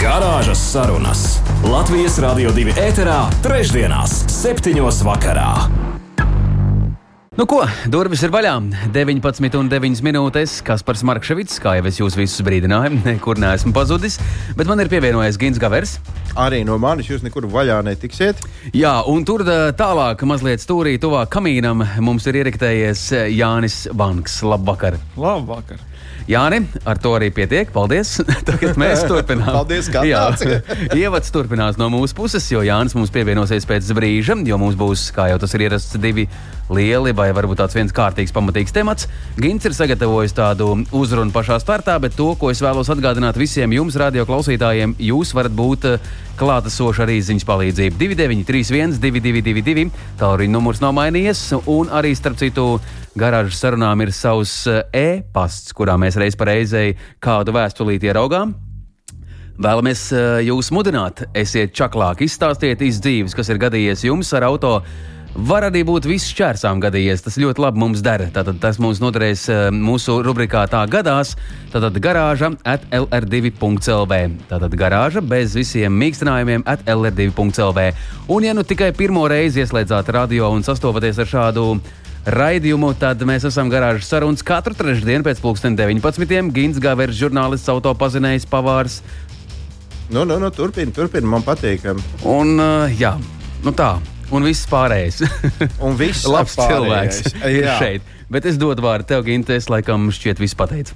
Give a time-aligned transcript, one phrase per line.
[0.00, 1.22] Garāžas sarunas
[1.60, 5.50] Latvijas Rādio 2 ēterā, trešdienās, septiņos vakarā.
[7.36, 7.58] Nu, ko,
[7.92, 8.54] durvis ir vaļā.
[8.94, 10.54] 19,9 minūtes.
[10.64, 14.16] Kaspars Markevits, kā jau es jūs visus brīdināju, nekur neesmu pazudis.
[14.56, 15.98] Bet man ir pievienojies Gins Gavers.
[16.32, 18.40] Arī no manis jūs nekur vaļā netiksiet.
[18.72, 23.04] Jā, un tur tālāk, mazliet stūrī, tuvāk kamīnam, mums ir ieriktējies
[23.36, 24.40] Jānis Banks.
[24.48, 24.96] Labvakar!
[25.20, 25.89] Labvakar!
[26.28, 27.70] Jāni, ar to arī pietiek.
[27.72, 28.18] Paldies.
[28.48, 29.52] Tagad mēs turpinām.
[29.60, 30.70] Paldies, ka atnācāt.
[31.00, 35.30] Ievads turpinās no mūsu puses, jo Jānis mums pievienosies pēc brīža, jo mums būs, kā
[35.32, 36.28] jau tas ir ierasts, divi
[36.70, 39.08] lieli vai varbūt tāds viens kārtīgs, pamatīgs temats.
[39.40, 43.98] Gins ir sagatavojis tādu uzrunu pašā startā, bet to, ko es vēlos atgādināt visiem jums,
[44.00, 47.98] radio klausītājiem, jūs varat būt eh, klātesoši arī ziņas palīdzību.
[48.00, 52.68] 2931, 222, tālruņa numurs nav mainījies, un arī starp citu
[53.20, 58.56] garāžas sarunām ir savs eh, e-pasts, kurā mēs reiz pa reizei kādu vēstulīti ieraugām.
[59.60, 65.62] Vēlamies eh, jūs mudināt, esiet čaklāk, izstāstiet izdzīves, kas ir gadījies jums ar automašīnu Var
[65.68, 67.22] arī būt viss šķērsām gadījies.
[67.22, 68.26] Tas ļoti labi mums dara.
[68.34, 71.36] Tātad tas mums noderēs eh, mūsu rubrikā tā gadās.
[71.70, 74.18] Tātad garāža at lr2.lv.
[74.50, 77.86] Tātad garāža bez visiem mīkstinājumiem at lr2.lv.
[78.26, 81.68] Un ja nu tikai pirmo reizi ieslēdzāt radio un sastopaties ar šādu
[82.28, 86.52] raidījumu, tad mēs esam garāžas sarunas katru trešdienu pēc pulksten 19.
[86.56, 89.00] Gins Gavers, žurnālists, autopazinējs, pavārs.
[90.10, 91.86] Nu, nu, nu, turpini, turpini, man patīk.
[92.26, 93.14] Un, uh, jā,
[93.64, 93.94] nu tā
[94.34, 95.22] un viss pārējais.
[95.86, 97.24] un viss labs cilvēks
[97.56, 98.16] ir šeit.
[98.30, 100.94] Bet es dodu vārdu tev, Ginte, es laikam šķiet visu pateicu.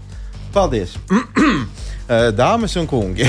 [0.54, 0.94] Paldies!
[2.38, 3.26] Dāmas un kungi!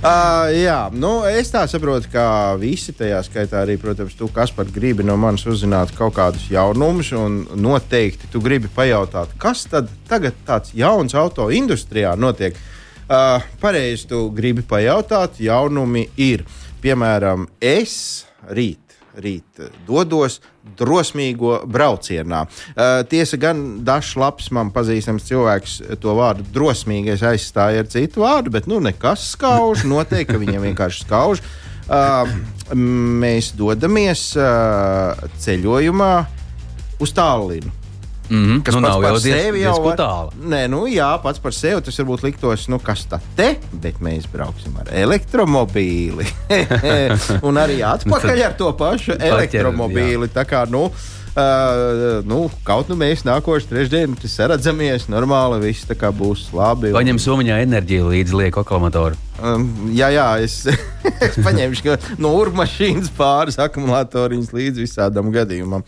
[0.00, 4.70] Uh, jā, nu, es tā saprotu, ka visi tajā skaitā arī, protams, tu, kas par
[4.72, 10.40] gribi no manis uzzināt kaut kādus jaunumus, un noteikti tu gribi pajautāt, kas tad tagad
[10.48, 12.56] tāds jauns auto industrijā notiek.
[13.10, 16.46] Uh, pareizi, tu gribi pajautāt, jaunumi ir.
[16.80, 18.79] Piemēram, es rīt.
[19.18, 20.38] Rīt dodos
[20.78, 22.44] drosmīgo braucienā.
[22.46, 28.54] Uh, tiesa gan dažs labs man pazīstams cilvēks to vārdu drosmīgais aizstāja ar citu vārdu,
[28.54, 29.82] bet nu nekas skauž.
[29.90, 31.42] Noteikti, viņam vienkārši skauž.
[31.90, 32.22] Uh,
[32.70, 36.14] mēs dodamies uh, ceļojumā
[37.02, 37.79] uz Tālinu.
[38.30, 38.62] Mm -hmm.
[38.62, 40.30] Kas nu, par jau sevi jau ir tālu.
[40.46, 44.30] Nē, nu jā, pats par sevi tas varbūt liktos, nu kas tā te, bet mēs
[44.32, 46.26] brauksim ar elektromobīli.
[47.48, 50.28] un arī atpakaļ ar to pašu elektromobīli.
[50.28, 50.90] Tā kā, nu,
[51.30, 56.90] Uh, nu, kaut nu mēs nākošais trešdien saredzamies, normāli viss būs labi.
[56.90, 59.14] Paņem somiņā enerģiju līdzi lieku aklamatoru.
[59.38, 60.66] Um, jā, jā, es,
[61.28, 65.86] es paņemšu no urmašīnas pāris akumulatoriņus līdz visādam gadījumam.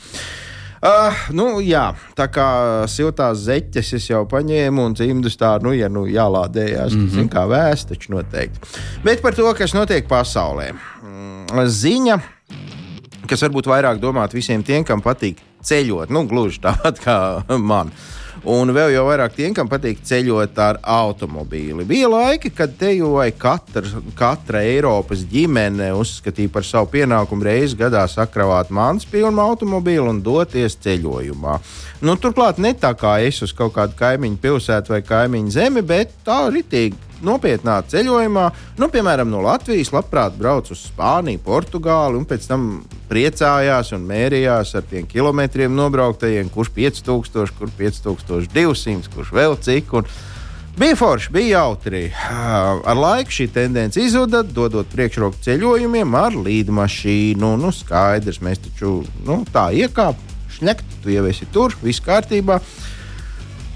[0.82, 2.46] Uh, nu, jā, tā kā
[2.90, 7.20] siltās zeķes es jau paņēmu un cimdus tā, nu, ja nu jālādējās, mm -hmm.
[7.20, 8.58] tad, kā vēsts, taču noteikti.
[9.04, 10.72] Bet par to, kas notiek pasaulē.
[10.72, 12.18] Mm, ziņa,
[13.30, 17.18] kas varbūt vairāk domāt visiem tiem, kam patīk ceļot, nu, gluži tāpat kā
[17.58, 17.86] man.
[17.86, 21.84] Uh, Un vēl jau vairāk tiem, kam patīk ceļot ar automobīli.
[21.86, 28.72] Bija laiki, kad tejoja katra, katra Eiropas ģimene uzskatīja par savu pienākumu reizi gadā sakravāt
[28.74, 31.60] mans pilnu automobīlu un doties ceļojumā.
[32.02, 36.18] Nu, turklāt ne tā kā es uz kaut kādu kaimiņu pilsētu vai kaimiņu zemi, bet
[36.26, 38.48] tā ritīgi nopietnā ceļojumā,
[38.80, 42.66] nu, piemēram, no Latvijas, labprāt brauc uz Spāniju, Portugāli un pēc tam
[43.10, 49.98] priecājās un mērījās ar tiem kilometriem nobrauktajiem, kurš 5000, kurš 5200, kurš vēl cik.
[50.00, 50.12] Un,
[50.72, 52.06] Bija forši, bija jautri.
[52.32, 57.50] Ar laiku šī tendence izzuda, dodot priekšroku ceļojumiem ar līdmašīnu.
[57.60, 58.94] Nu, skaidrs, mēs taču
[59.26, 62.56] nu, tā iekāpām, šņakt, tu jau esi tur, viss kārtībā.
[62.56, 62.91] Uh,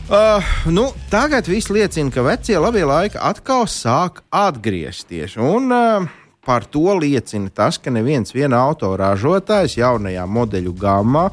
[0.07, 5.35] Uh, nu, tagad viss liecina, ka vecie labie laiki atkal sāk atgriezties.
[5.35, 6.07] Un, uh,
[6.47, 11.25] par to liecina tas, ka neviens autoražotājs jaunajā modeļu gammā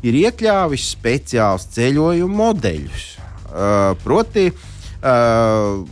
[0.00, 3.04] ir iekļāvis speciālus ceļojumu modeļus.
[3.52, 5.84] Uh, proti, uh,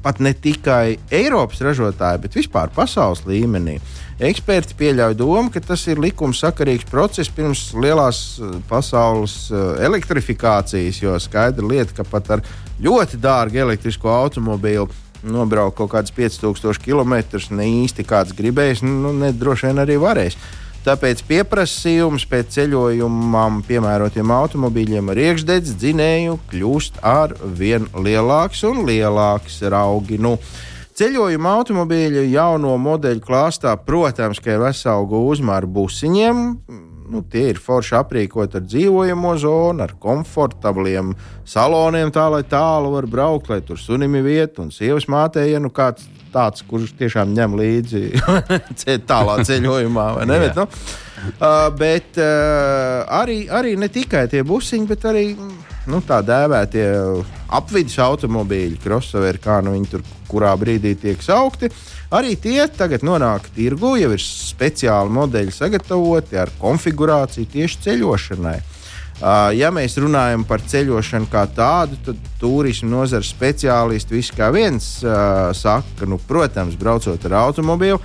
[0.00, 3.76] pat ne tikai Eiropas ražotāji, bet vispār pasaules līmenī.
[3.76, 10.98] Uh, Eksperti pieļauj domu, ka tas ir likumsakarīgs process pirms lielās eh, pasaules eh, elektrifikācijas,
[11.04, 12.42] jo skaidra lieta, ka pat ar
[12.82, 14.88] ļoti dārgu elektrisko automobīlu
[15.22, 17.14] nobraukt kaut kādus 5000 km
[17.54, 20.34] ne īsti kāds gribējis, nu, ne droši vien arī varēs.
[20.82, 29.60] Tāpēc pieprasījums pēc ceļojumam piemērotiem automobīļiem ar iekšdedz dzinēju kļūst ar vien lielāks un lielāks
[29.70, 30.18] raugi.
[30.22, 30.38] Nu,
[30.98, 36.40] Ceļojuma automobīļu jauno modeļu klāstā, protams, ka ir vesela gūzma ar busiņiem.
[37.08, 41.14] Nu, tie ir forši aprīkoti ar dzīvojamo zonu, ar komfortabliem
[41.46, 45.62] saloniem, tā lai tālu var braukt, lai tur sunim ir vieta un sievas mātei, ja
[45.62, 48.04] nu kāds tāds, kurš tiešām ņem līdzi
[49.10, 50.10] tālā ceļojumā.
[50.26, 55.28] Ne, bet, nu, uh, bet uh, arī, arī ne tikai tie busiņi, bet arī
[55.88, 56.86] nu, tā dēvētie
[57.56, 61.70] apvidus automobīļi, crossoveri, kā nu viņi tur kurā brīdī tiek saukti.
[62.14, 68.58] Arī tie tagad nonāk tirgu, jau ir speciāli modeļi sagatavoti ar konfigurāciju tieši ceļošanai.
[69.58, 75.96] Ja mēs runājam par ceļošanu kā tādu, tad turisma nozares speciālisti visi kā viens saka,
[75.98, 77.98] ka, nu, protams, braucot ar automobīlu,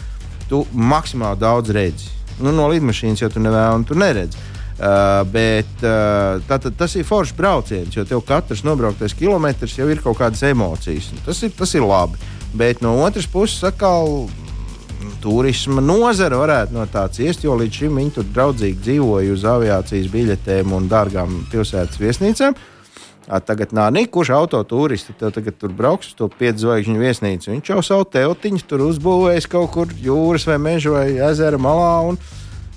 [0.50, 2.10] tu maksimāli daudz redzi.
[2.42, 4.42] Nu, no lidmašīnas jau tu nevēlies, un tu neredzi.
[4.84, 10.02] Uh, bet uh, tātad, tas ir foršs brauciens, jo tev katrs nobrauktais kilometrs jau ir
[10.04, 11.08] kaut kādas emocijas.
[11.24, 12.20] Tas ir, tas ir labi.
[12.58, 14.26] Bet no otras puses, atkal
[15.24, 20.12] turisma nozara varētu no tā ciest, jo līdz šim viņi tur draudzīgi dzīvoja uz aviācijas
[20.12, 22.60] biļetēm un dārgām pilsētas viesnīcām.
[23.48, 25.16] Tagad nav nekurš autotūrists.
[25.16, 27.54] Tev tagad tur brauks uz to piedzvaigžņu viesnīcu.
[27.54, 31.94] Viņš jau savu teltiņu tur uzbūvējis kaut kur jūras vai meža vai ezera malā.
[32.12, 32.20] Un,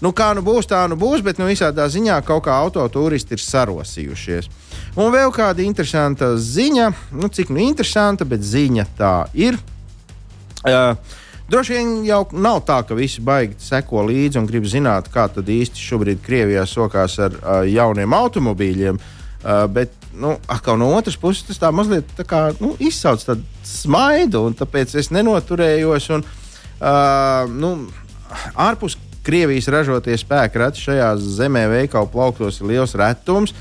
[0.06, 3.42] nu, kā nu būs, tā nu būs, bet nu, visādā ziņā kaut kā autotūristi ir
[3.42, 4.48] sarosījušies.
[4.94, 9.58] Un vēl kāda interesanta ziņa, nu, cik nu interesanta, bet ziņa tā ir.
[10.66, 10.94] Uh,
[11.46, 15.46] Droši vien jau nav tā, ka visi baigi seko līdzi un grib zināt, kā tad
[15.46, 18.98] īsti šobrīd Krievijā sokās ar uh, jauniem automobīļiem.
[18.98, 23.46] Uh, bet nu, atkal no otras puses tas tā mazliet tā kā, nu, izsauc tādu
[23.62, 26.10] smaidu, un tāpēc es nenoturējos.
[26.16, 27.72] Un, uh, nu,
[28.66, 33.55] ārpus Krievijas ražotie spēki reti šajā zemē veikalu plauktos ir liels retums.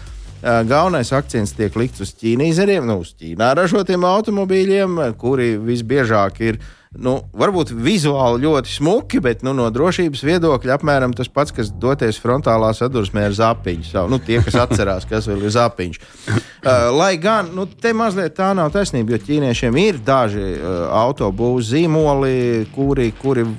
[0.46, 6.60] Galvenais akcents tiek likts uz ķīnīzeriem, nu, uz Ķīnā ražotiem automobīļiem, kuri visbiežāk ir
[7.02, 12.20] nu, varbūt vizuāli ļoti smuki, bet nu, no drošības viedokļa apmēram tas pats, kas doties
[12.22, 13.88] frontālā sadursmē ar zapiņu.
[13.90, 16.02] Savu, nu, tie, kas atcerās, kas vēl ir zapiņš.
[16.30, 20.52] Uh, lai gan nu, te mazliet tā nav taisnība, jo ķīniešiem ir daži
[20.94, 23.50] autobūvas zīmoli, kuri, kuri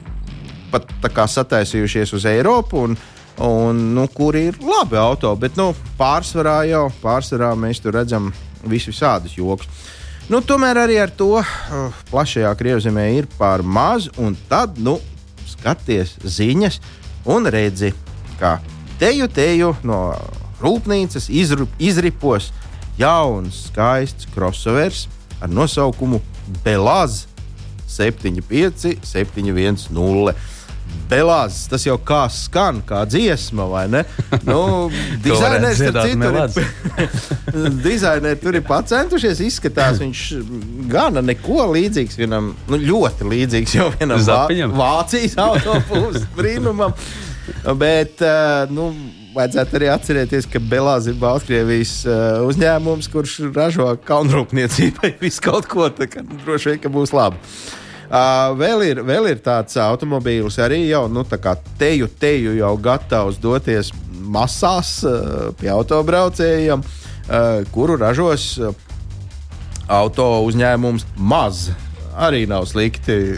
[0.70, 0.90] pat
[1.32, 2.86] sataisījušies uz Eiropu.
[2.86, 2.96] Un,
[3.42, 8.30] un, nu, kuri ir labi auto, bet nu, pārsvarā jau pārsvarā mēs tur redzam
[8.64, 9.68] visu visādus joks.
[10.32, 14.96] Nu, tomēr arī ar to uh, plašajā Krievzemē ir par maz, un tad nu,
[15.46, 16.80] skaties ziņas
[17.30, 17.92] un redzi,
[18.40, 18.56] ka
[18.98, 20.00] teju teju no
[20.62, 22.50] rūpnīcas izru, izripos
[22.98, 25.06] jauns, skaists crossovers
[25.40, 26.22] ar nosaukumu
[26.64, 27.26] Belāz
[27.86, 30.34] 75, 710.
[31.10, 34.02] Belāzes, tas jau kā skan, kā dziesma, vai ne?
[34.46, 34.88] Nu,
[35.24, 36.38] dizainers tur citur.
[37.86, 40.24] dizaineri tur ir pacentušies, izskatās viņš
[40.90, 44.74] gana neko līdzīgs vienam, nu, ļoti līdzīgs jau vienam Zapiņam.
[44.76, 46.96] Vācijas autobūvas brīnumam.
[47.78, 48.90] Bet, uh, nu,
[49.36, 55.86] vajadzētu arī atcerēties, ka Belāze ir Baltkrievijas uh, uzņēmums, kurš ražo kalnrūpniecībai visu kaut ko.
[55.94, 57.38] Tā kā droši vien, ka būs labi.
[58.06, 63.90] Uh, vēl, ir, vēl ir tāds automobīls, arī jau nu, teju, teju jau gatavs doties
[64.30, 68.70] masās uh, pie autobraucējiem, uh, kuru ražos uh,
[69.88, 71.68] auto uzņēmums maz.
[72.16, 73.36] Arī nav slikti.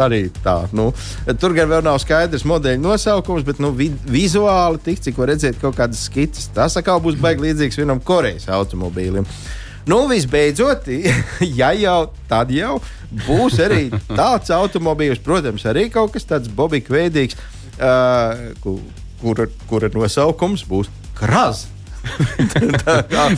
[0.00, 0.86] Arī tā, nu,
[1.42, 5.58] tur gan vēl nav skaidrs modeļa nosaukums, bet nu, vi vizuāli, tik, cik var redzēt,
[5.60, 6.48] kaut kādas skices.
[6.54, 9.28] Tas atkal būs baigi līdzīgs vienam Korejas automobīlim.
[9.90, 10.88] Nu, visbeidzot,
[11.60, 11.98] ja jau
[12.30, 12.78] tad jau
[13.26, 17.38] būs arī tāds automobīls, protams, arī kaut kas tāds bobīgs, veidīgs,
[17.76, 18.48] uh,
[19.20, 21.68] kura, kura nosaukums būs Krazs.
[22.84, 23.28] tā kā,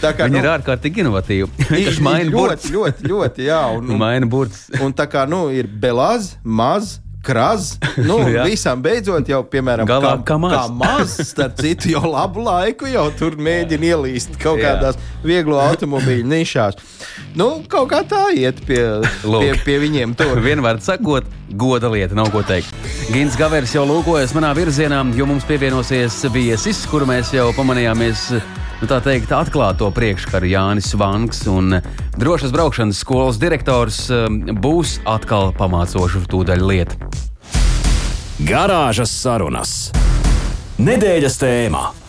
[0.00, 1.66] tā kā, Viņi nu, ir ārkārtīgi inovatīvi.
[1.68, 3.60] Tas maina ļoti, ļoti, ļoti, jā.
[3.76, 4.64] Un, un, maina burts.
[4.82, 8.16] Un tā kā, nu, ir belāz, maz, Kraz, nu,
[8.48, 10.54] visam beidzot, jau, piemēram, Galā, kā, kā maz.
[10.54, 14.70] Kā maz, starp citu, jau labu laiku jau tur mēģina ielīst kaut Jā.
[14.72, 16.80] kādās vieglo automobīļu nišās.
[17.36, 18.80] Nu, kaut kā tā iet pie,
[19.28, 19.44] Lūk.
[19.44, 20.16] pie, pie viņiem.
[20.16, 21.28] Tur vienmēr sakot,
[21.60, 22.72] goda lieta, nav ko teikt.
[23.12, 28.30] Gins Gavers jau lūkojas manā virzienā, jo mums pievienosies viesis, kuru mēs jau pamanījāmies
[28.80, 31.78] nu, tā teikt, atklāto priekškaru Jānis Vanks un
[32.20, 37.10] drošas braukšanas skolas direktors um, būs atkal pamācoša tūdaļ lieta.
[38.40, 39.74] Garāžas sarunas.
[40.80, 41.99] Nedēļas tēmā.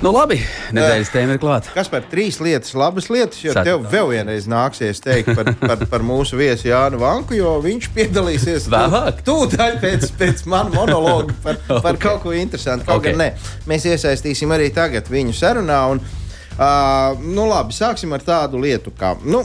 [0.00, 0.38] Nu, labi,
[0.72, 1.68] nedēļas tēma ir klāta.
[1.76, 5.82] Kas par trīs lietas, labas lietas, jo Sat- tev vēl vienreiz nāksies teikt par, par,
[5.90, 9.20] par mūsu viesu Jānu Vanku, jo viņš piedalīsies Vēlāk?
[9.26, 12.00] tūdaļ pēc, pēc manu monologu par, par Ok.
[12.00, 12.86] kaut ko interesantu.
[12.88, 13.10] Kaut Ok.
[13.10, 13.28] gan ne.
[13.68, 15.82] Mēs iesaistīsim arī tagad viņu sarunā.
[15.92, 19.44] Un, uh, nu, labi, sāksim ar tādu lietu, kā nu,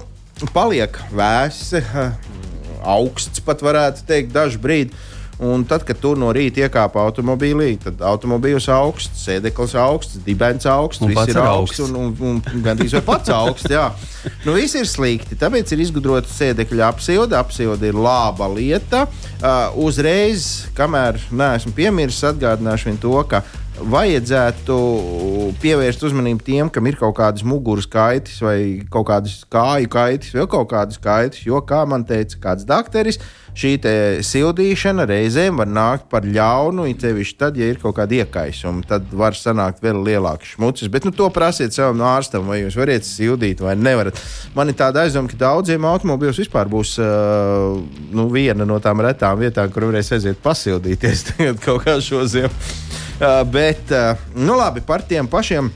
[0.56, 2.16] paliek vēsi, uh,
[2.96, 4.96] augsts pat varētu teikt, dažu brīdi.
[5.44, 11.04] Un tad, kad tu no rīta iekāpa automobīlī, tad automobīls augsts, sēdeklis augsts, dibens augsts,
[11.04, 11.82] Un viss ir augsts.
[11.82, 11.82] augsts.
[11.90, 13.68] Un, un, un gandrīz vai pats augsts.
[13.74, 13.90] Jā.
[14.46, 15.36] Nu, viss ir slikti.
[15.36, 17.36] Tāpēc ir izgudrota sēdekļa apsilde.
[17.36, 19.04] Apsilde ir laba lieta.
[19.44, 23.44] Uh, uzreiz, kamēr neesmu piemirsis, atgādināšu viņu to, ka
[23.76, 24.76] vajadzētu
[25.60, 30.46] pievērst uzmanību tiem, kam ir kaut kādas muguras kaitas, vai kaut kādas kāju kaitas, vai
[30.52, 31.42] kaut kādas kaitas.
[31.44, 33.20] Jo, kā man teica kāds dakteris,
[33.56, 33.72] šī
[34.26, 38.84] sildīšana reizēm var nākt par ļaunu, it sevišķi tad, ja ir kaut kāda iekaisuma.
[38.88, 40.92] Tad var sanākt vēl lielāks šmucis.
[40.92, 44.20] Bet nu, to prasiet savam ārstam, vai jūs varat sildīt vai nevarat.
[44.58, 47.80] Man ir tāda aizdoma, ka daudziem automobīļiem vispār būs uh,
[48.16, 51.26] nu, viena no tām retām vietām, kur varēs aiziet pasildīties
[51.66, 52.52] kaut kā šo ziemu.
[53.16, 55.72] Uh, bet, uh, nu labi, par tiem pašiem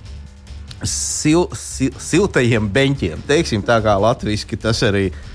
[0.83, 3.23] sil, sil, siltajiem beņķiem.
[3.27, 5.25] Teiksim, tā kā latviešu tas arī ir.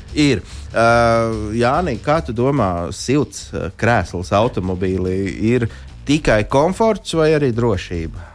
[0.75, 5.19] Uh, Jānis, kā tu domā, silts uh, krēsls automobīlī
[5.55, 5.69] ir
[6.07, 8.31] tikai komforts vai arī drošība?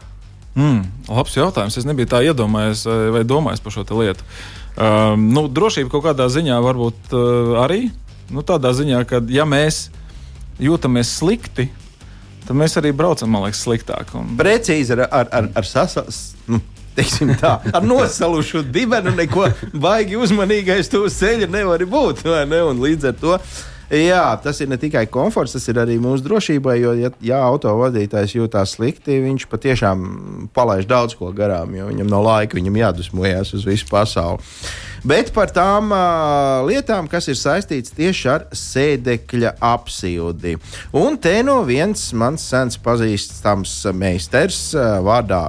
[0.60, 1.78] Mm, labs jautājums.
[1.80, 4.26] Es nebiju tā iedomājies eh, vai domājis par šo lietu.
[4.80, 7.90] Um, nu, drošība kaut kādā ziņā varbūt uh, arī.
[8.32, 9.90] Nu, tādā ziņā, ka ja mēs
[10.62, 11.68] jūtamies slikti,
[12.46, 14.14] tad mēs arī braucam, man liekas, sliktāk.
[14.16, 16.62] Un, Precīzi ar, ar, ar, ar sasaukumu.
[17.00, 22.26] Teiksim tā, ar nosalušu dibenu neko baigi uzmanīgais tu uz ceļa nevar būt.
[22.28, 22.64] Ne?
[22.68, 23.38] Un Līdz ar to
[23.98, 26.76] jā, tas ir ne tikai komforts, tas ir arī mūsu drošībai.
[26.82, 30.06] Jo, ja, ja autovadītājs jūtas slikti, viņš patiešām
[30.56, 34.44] palaiž daudz ko garām, jo viņam nav laika, viņam jādusmojas uz visu pasauli.
[35.08, 40.58] Bet par tām uh, lietām, kas ir saistītas tieši ar sēdekļa apsildi.
[41.00, 45.44] Un te no viens mans sens pazīstams meistars, uh, vārdā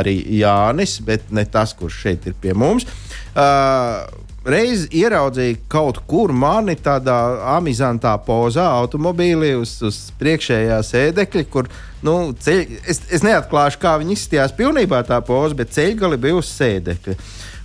[0.00, 2.88] arī Jānis, bet ne tas, kurš šeit ir pie mums.
[3.36, 4.06] Uh,
[4.46, 7.16] Reiz ieraudzīju kaut kur mani tādā
[7.56, 11.66] amizantā pozā, automobīlī uz, uz priekšējā sēdekļa, kur
[12.06, 12.14] nu,
[12.46, 17.16] ceļ, es, es neatklāšu, kā viņi izskatījās pilnībā tā poza, bet ceļgali bija uz sēdekļa.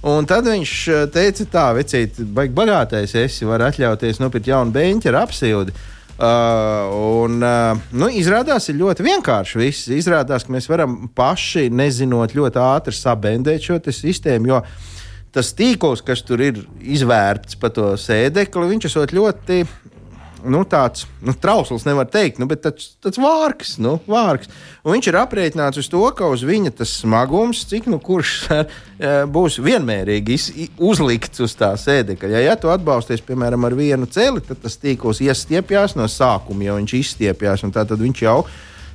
[0.01, 5.12] Un tad viņš eh, teica, tā, vecīt, baigi bagātais, esi var atļauties nopirkt jaunu beņķu
[5.12, 5.75] ar apsildi.
[6.22, 6.91] Uh,
[7.24, 9.58] un, uh, nu, izrādās, ir ļoti vienkārši.
[9.58, 9.88] Viss.
[9.89, 14.51] Izrādās, ka mēs varam paši, nezinot, ļoti ātri sabendēt šo sistēmu.
[14.51, 14.60] Jo
[15.34, 19.63] tas tīkls, kas tur ir izvērts pa to sēdekli, viņš ir ļoti.
[20.41, 24.50] Nu, tāds nu, trausls, nevar teikt, nu, bet tāds, tāds vārks, nu, vārks.
[24.81, 28.65] Un viņš ir aprēķināts uz to, ka uz viņa tas smagums, cik nu kurš eh,
[29.29, 30.39] būs vienmērīgi
[30.81, 32.33] uzlikts uz tā sēdekļa.
[32.33, 36.81] Ja, ja tu atbalsties, piemēram, ar vienu celi, tad tas tīkls iestiepjas no sākuma, jo
[36.81, 38.41] viņš izstiepjas, un tā tad viņš jau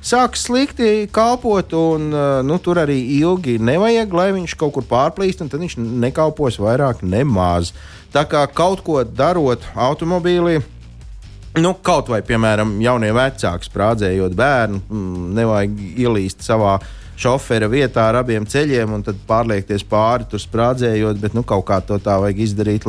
[0.03, 5.41] sāk slikti kalpot, un uh, nu, tur arī ilgi nevajag, lai viņš kaut kur pārplīst,
[5.43, 7.73] un tad viņš nekalpos vairāk nemaz.
[8.13, 10.61] Tā kā kaut ko darot automobīlī.
[11.57, 16.75] Nu, kaut vai, piemēram, jaunie vecāki sprādzējot bērnu, mm, nevajag ielīst savā
[17.17, 21.79] šofera vietā ar abiem ceļiem un tad pārliekties pāri tur sprādzējot, bet nu, kaut kā
[21.81, 22.85] to tā vajag izdarīt,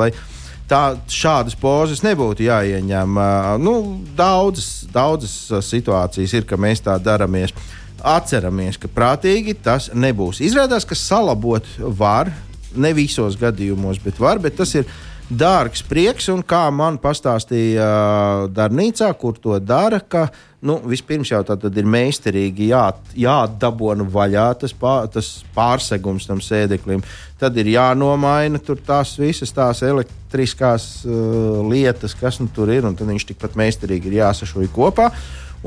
[0.68, 3.20] tā, šādas pozas nebūtu jāieņem.
[3.64, 3.75] Nu,
[4.18, 7.56] daudzas, daudzas situācijas ir, ka mēs tā daramies.
[7.98, 10.42] Atceramies, ka prātīgi tas nebūs.
[10.44, 12.30] Izrādās, ka salabot var,
[12.76, 14.87] ne visos gadījumos, bet var, bet tas ir
[15.28, 20.28] dārgs prieks, un kā man pastāstīja uh, darbnīcā, kur to dara, ka
[20.64, 22.85] nu, vispirms jau tā ir meistarīgi jā,
[23.16, 27.04] jādabona vaļā tas, pār, tas pārsegums tam sēdeklim.
[27.38, 33.11] Tad ir jānomaina tās visas tās elektriskās uh, lietas, kas nu tur ir, un tad
[33.12, 35.12] viņš tikpat meistarīgi ir jāsašuj kopā.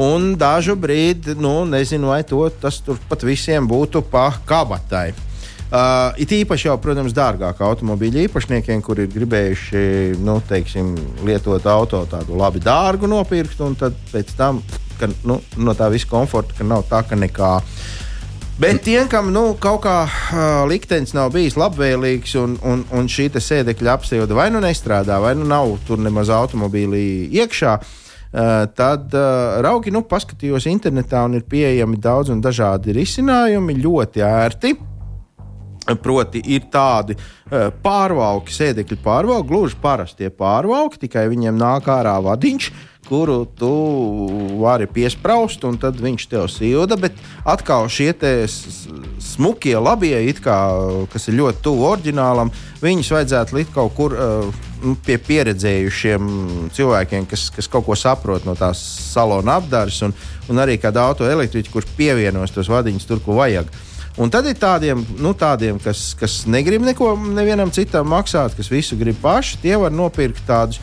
[0.01, 5.12] Un dažu brīdi, nu, nezinu, vai to, tas tur pat visiem būtu pa kabatai.
[5.72, 9.84] Uh, it īpaši jau, protams, dārgāk automobīļu īpašniekiem, kuri ir gribējuši
[10.20, 10.90] nu, teiksim,
[11.24, 14.60] lietot auto tādu labi dārgu nopirkt, un pēc tam,
[15.00, 17.54] ka, nu, no tā visa komforta, ka nav tā, ka nekā.
[18.60, 23.32] Bet tiem, kam nu, kaut kā uh, liktenis nav bijis labvēlīgs, un, un, un šī
[23.40, 29.56] sēdekļa apsilde vai nu nestrādā, vai nu nav tur nemaz automobīlī iekšā, uh, tad uh,
[29.63, 34.78] raugi nu, paskatījos internetā, un ir pieejami daudz un dažādi risinājumi, ļoti ērti.
[36.00, 42.71] Proti, ir tādi uh, pārvalki, sēdekļu pārvalki, gluži parastie pārvalki, tikai viņiem nāk ārā vadiņš,
[43.12, 43.71] kuru tu
[44.62, 46.95] vari piesprāst, un tad viņš tev silda.
[47.01, 48.13] Bet atkal šie
[49.19, 50.57] smukie, labie, kā,
[51.12, 54.62] kas ir ļoti tuvu oriģinālam, viņus vajadzētu likt kaut kur uh,
[55.05, 56.31] pie pieredzējušiem
[56.74, 58.81] cilvēkiem, kas, kas kaut ko saprot no tās
[59.12, 60.15] salona apgādes, un,
[60.50, 63.69] un arī kāda autoelektriķa, kurš pievienos tos vadiņus tur, kur vajag.
[64.20, 68.98] Un tad ir tādiem, nu, tādiem kas, kas negrib neko nevienam citam maksāt, kas visu
[69.00, 70.82] grib paši, tie var nopirkt tādus.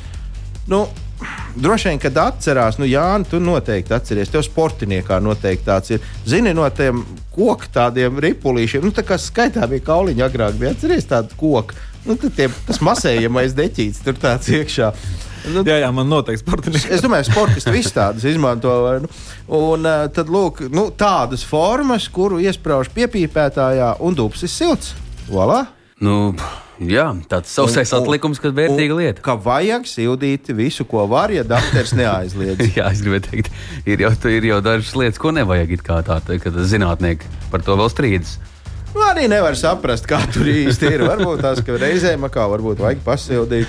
[0.69, 0.87] Nu,
[1.59, 4.31] Droši vien, kad atcerās, nu, Jā, tu noteikti atceries.
[4.31, 6.05] Tev sportiniekā noteikti tāds ir.
[6.29, 7.01] Zini, no tiem
[7.35, 10.77] koku tādiem ripulīšiem, nu, tā kā skaitāmie kauliņi agrāk bija.
[10.77, 11.75] Atceries tādu koku.
[12.07, 14.93] Nu, tie, tas masējamais deķīts tur tāds iekšā.
[15.55, 16.85] Nu, jā, jā, man noteikti sportisti.
[16.95, 18.75] Es domāju, sportisti visi tādas izmanto.
[19.05, 19.11] Nu,
[19.59, 24.95] un uh, tad lūk, nu, tādas formas, kuru iesprāž piepīpētājā, un dubs ir silts.
[25.29, 25.67] Voilà.
[26.03, 26.35] Nu,
[26.79, 29.25] jā, tāds sausais atlikums, kas vērtīga lieta.
[29.25, 32.69] Ka vajag sildīt visu, ko var, ja dakteris neaizliedz.
[32.79, 33.51] jā, es gribēju teikt,
[33.89, 35.75] ir jau, ir jau dažas lietas, ko nevajag.
[35.87, 38.39] Kā tā, kad zinātnieki par to vēl strīdas.
[38.95, 41.03] Nu, arī nevar saprast, kā tur īsti ir.
[41.09, 43.69] Varbūt tās reizēm kā varbūt vajag pasildīt.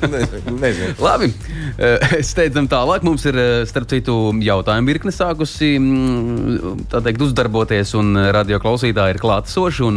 [0.62, 0.92] Nezinu.
[1.00, 1.30] Labi,
[1.78, 3.06] eh, steidzam tālāk.
[3.06, 9.22] Mums ir, eh, starp citu, jautājumu virkne sākusi mm, teikt, uzdarboties, un radio klausītāji ir
[9.22, 9.88] klātesoši.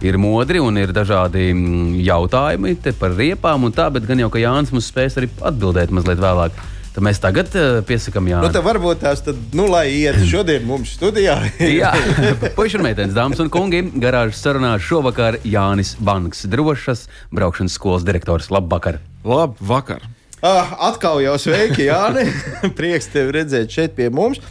[0.00, 4.40] Ir modri un ir dažādi mm, jautājumi par riepām un tā, bet gan jau, ka
[4.40, 6.56] Jānis mums spēs arī atbildēt mazliet vēlāk.
[6.90, 8.40] Tad mēs tagad uh, piesakām, Jā.
[8.42, 11.36] Nu, tad varbūt tās, tad, nu, lai iet šodien mums studijā.
[11.80, 11.92] Jā,
[12.56, 18.50] puikas un meitenes, dāmas un kungi, garāžas sarunā šovakar Jānis Banks, drošas braukšanas skolas direktors.
[18.50, 18.98] Labvakar!
[19.22, 20.02] Labvakar!
[20.42, 22.26] Ah, atkal jau sveiki, Jāni!
[22.78, 24.42] Prieks tevi redzēt šeit pie mums!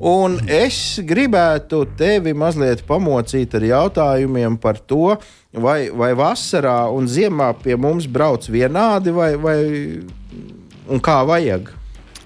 [0.00, 5.16] Un es gribētu tevi mazliet pamocīt ar jautājumiem par to,
[5.52, 9.58] vai, vai vasarā un ziemā pie mums brauc vienādi, vai, vai
[10.88, 11.72] un kā vajag.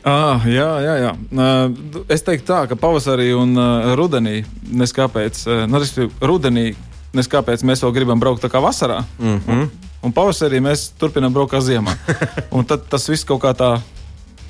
[0.05, 1.13] Ah, jā, jā, jā.
[1.33, 5.81] Uh, es teiktu, tā, ka pavasarī un uh, rudenī, neskāpēc, uh, nu,
[6.21, 6.75] rudenī,
[7.17, 9.01] neskāpēc mēs vēl gribam braukt tā kā vasarā.
[9.17, 9.63] Mm -hmm.
[9.63, 9.71] un,
[10.05, 11.97] un pavasarī mēs turpinām braukt kā ziemā.
[12.57, 13.81] un tad tas viss kaut kā tā.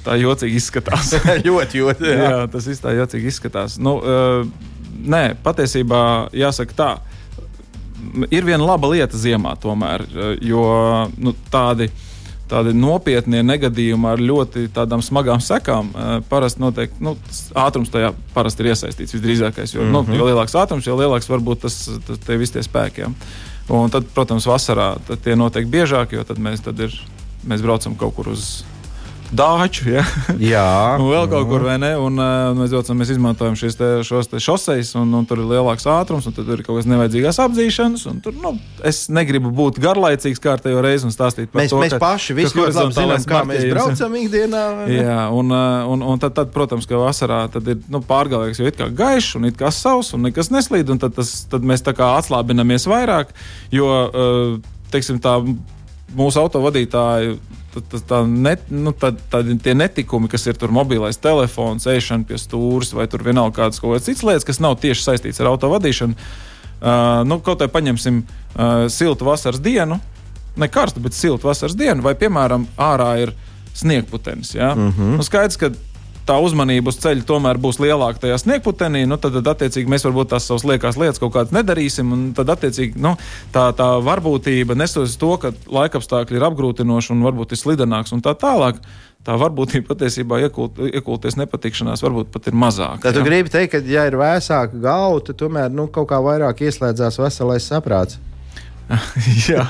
[0.05, 1.15] Tā jocīgi izskatās.
[1.49, 2.05] ļoti, ļoti.
[2.05, 2.31] Jā.
[2.31, 3.79] jā, tas viss tā jocīgi izskatās.
[3.79, 4.47] Nu, uh,
[5.07, 6.99] nē, patiesībā jāsaka tā.
[8.31, 10.05] Ir viena laba lieta ziemā, tomēr,
[10.41, 10.67] jo
[11.17, 12.14] nu, tādi uh,
[12.51, 14.67] tādi nopietni negadījumi ar ļoti
[15.05, 15.91] smagām sekām.
[15.95, 17.17] Eh, parasti notiek, nu,
[17.55, 19.75] ātrums tajā parasti ir iesaistīts visdrīzākais.
[19.75, 20.09] Jo, mm -hmm.
[20.09, 23.01] nu, jo lielāks ātrums, jo lielāks var būt tas, tas tie visi tie spēki.
[23.01, 23.11] Ja.
[23.69, 26.93] Un tad, protams, vasarā tie notiek biežāk, jo tad mēs, tad ir,
[27.49, 28.65] mēs braucam kaut kur uz
[29.37, 30.05] dāču, ja?
[30.41, 30.69] Jā,
[31.01, 31.93] un vēl kaut kur, vai ne?
[32.01, 35.51] Un, uh, mēs, docam, mēs izmantojam šīs te, šos te šoseis, un, un tur ir
[35.51, 38.07] lielāks ātrums, un tur ir kaut kādas nevajadzīgās apzīšanas.
[38.25, 38.55] Tur, nu,
[38.87, 42.79] es negribu būt garlaicīgs kārtējo reizi un stāstīt par mēs, to, mēs ka, paši ļoti
[42.79, 44.65] labi zinām, kā mēs braucam ikdienā.
[44.95, 45.55] Jā, un,
[45.95, 49.39] un, un tad, tad, protams, ka vasarā tad ir nu, pārgalvīgs, jo it kā gaišs
[49.41, 52.87] un it kā sauss un nekas neslīd, un tad, tas, tad mēs tā kā atslābinamies
[52.91, 53.35] vairāk,
[53.75, 53.91] jo,
[54.95, 55.41] teiksim, tā
[56.17, 57.37] mūsu autovadītāji
[57.75, 62.39] tad, tā net, nu, tad, tad tie netikumi, kas ir tur mobilais telefons, ēšana pie
[62.41, 66.19] stūres vai tur vienalga kādas kaut kādas citas lietas, kas nav tieši saistītas ar autovadīšanu.
[66.85, 69.99] Uh, nu, kaut kā paņemsim uh, siltu vasaras dienu,
[70.61, 73.35] ne karstu, bet siltu vasaras dienu, vai piemēram ārā ir
[73.75, 74.55] sniegputenis.
[74.55, 74.75] Ja?
[74.75, 75.17] Mm -hmm.
[75.19, 75.71] nu, skaidrs, ka
[76.29, 80.33] tā uzmanība uz ceļa tomēr būs lielāka tajā sniegputenī, nu, tad, tad attiecīgi mēs varbūt
[80.33, 82.13] tās savas liekās lietas kaut kādas nedarīsim.
[82.37, 83.15] Tad, attiecīgi, nu,
[83.55, 88.37] tā, tā varbūtība nesos to, ka laikapstākļi ir apgrūtinoši un varbūt ir slidenāks un tā
[88.39, 88.81] tālāk.
[89.25, 93.07] Tā varbūtība patiesībā iekult, iekulties nepatikšanās varbūt pat ir mazāka.
[93.07, 93.23] Tad ja?
[93.23, 97.17] tu gribi teikt, ka, ja ir vēsāka galva, tad tomēr nu, kaut kā vairāk ieslēdzās
[97.23, 98.21] veselais saprāts.
[99.49, 99.65] Jā,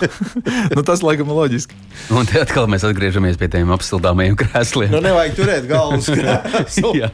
[0.74, 1.76] nu, tas laikam ir loģiski.
[2.14, 4.90] Un te atkal mēs atgriežamies pie tiem apsildāmajiem krēsliem.
[4.94, 6.94] Nu, nevajag turēt galvas krēslu.
[6.98, 7.10] jā,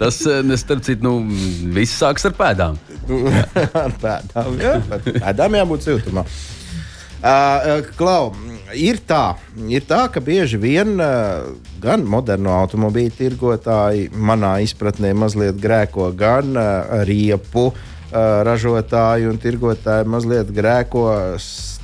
[0.00, 1.40] tas, eh, starp citu, nu,
[1.76, 2.80] viss sāks ar pēdām.
[3.08, 3.22] Nu,
[3.84, 4.78] ar pēdām, jā.
[4.90, 6.26] Ar pēdām jābūt siltumā.
[7.20, 8.30] Uh, Klau,
[8.72, 9.34] ir tā,
[9.68, 11.50] ir tā, ka bieži vien uh,
[11.82, 20.08] gan moderno automobīļu tirgotāji, manā izpratnē, mazliet grēko gan uh, riepu uh, ražotāji un tirgotāji
[20.10, 21.06] mazliet grēko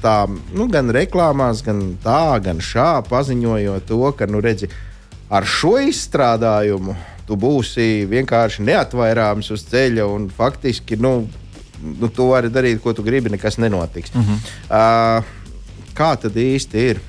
[0.02, 0.16] tā,
[0.54, 4.68] nu, gan reklāmās, gan tā, gan šā, paziņojot to, ka, nu, redzi,
[5.30, 11.16] ar šo izstrādājumu tu būsi vienkārši neatvairāms uz ceļa un faktiski, nu,
[11.82, 14.14] nu tu vari darīt, ko tu gribi, nekas nenotiks.
[14.14, 14.38] Uh -huh.
[14.70, 15.34] uh,
[15.94, 17.02] kā tad īsti ir?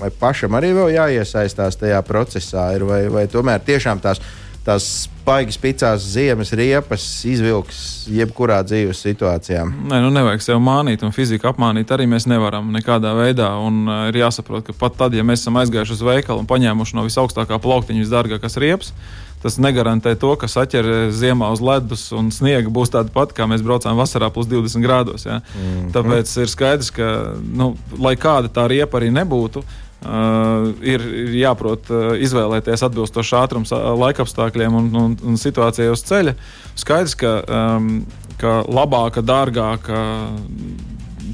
[0.00, 4.20] Vai pašam arī vēl jāiesaistās tajā procesā, ir, vai, vai tomēr tiešām tās
[4.66, 9.64] tās spaigas picās ziemas riepas izvilks jebkurā dzīves situācijā.
[9.90, 13.52] Nē, nu nevajag sev mānīt, un fiziku apmānīt arī mēs nevaram nekādā veidā.
[13.62, 16.98] Un, uh, ir jāsaprot, ka pat tad, ja mēs esam aizgājuši uz veikalu un paņēmuši
[16.98, 18.94] no visaugstākā plauktiņa visdārgākās riepas,
[19.42, 23.64] tas negarantē to, ka saķer ziemā uz ledus un sniega būs tāda pati, kā mēs
[23.66, 25.26] braucām vasarā plus 20 grādos.
[25.28, 25.40] Ja?
[25.58, 25.88] Mm.
[25.94, 27.08] Tāpēc ir skaidrs, ka,
[27.42, 29.64] nu, lai kāda tā riepa arī nebūtu,
[30.02, 33.68] Uh, ir, ir jāprot uh, izvēlēties atbilstošu ātrumu,
[34.00, 36.32] laikapstākļiem un, un, un situācijai uz ceļa.
[36.74, 37.92] Skaidrs, ka, um,
[38.40, 40.00] ka labāka, dārgāka,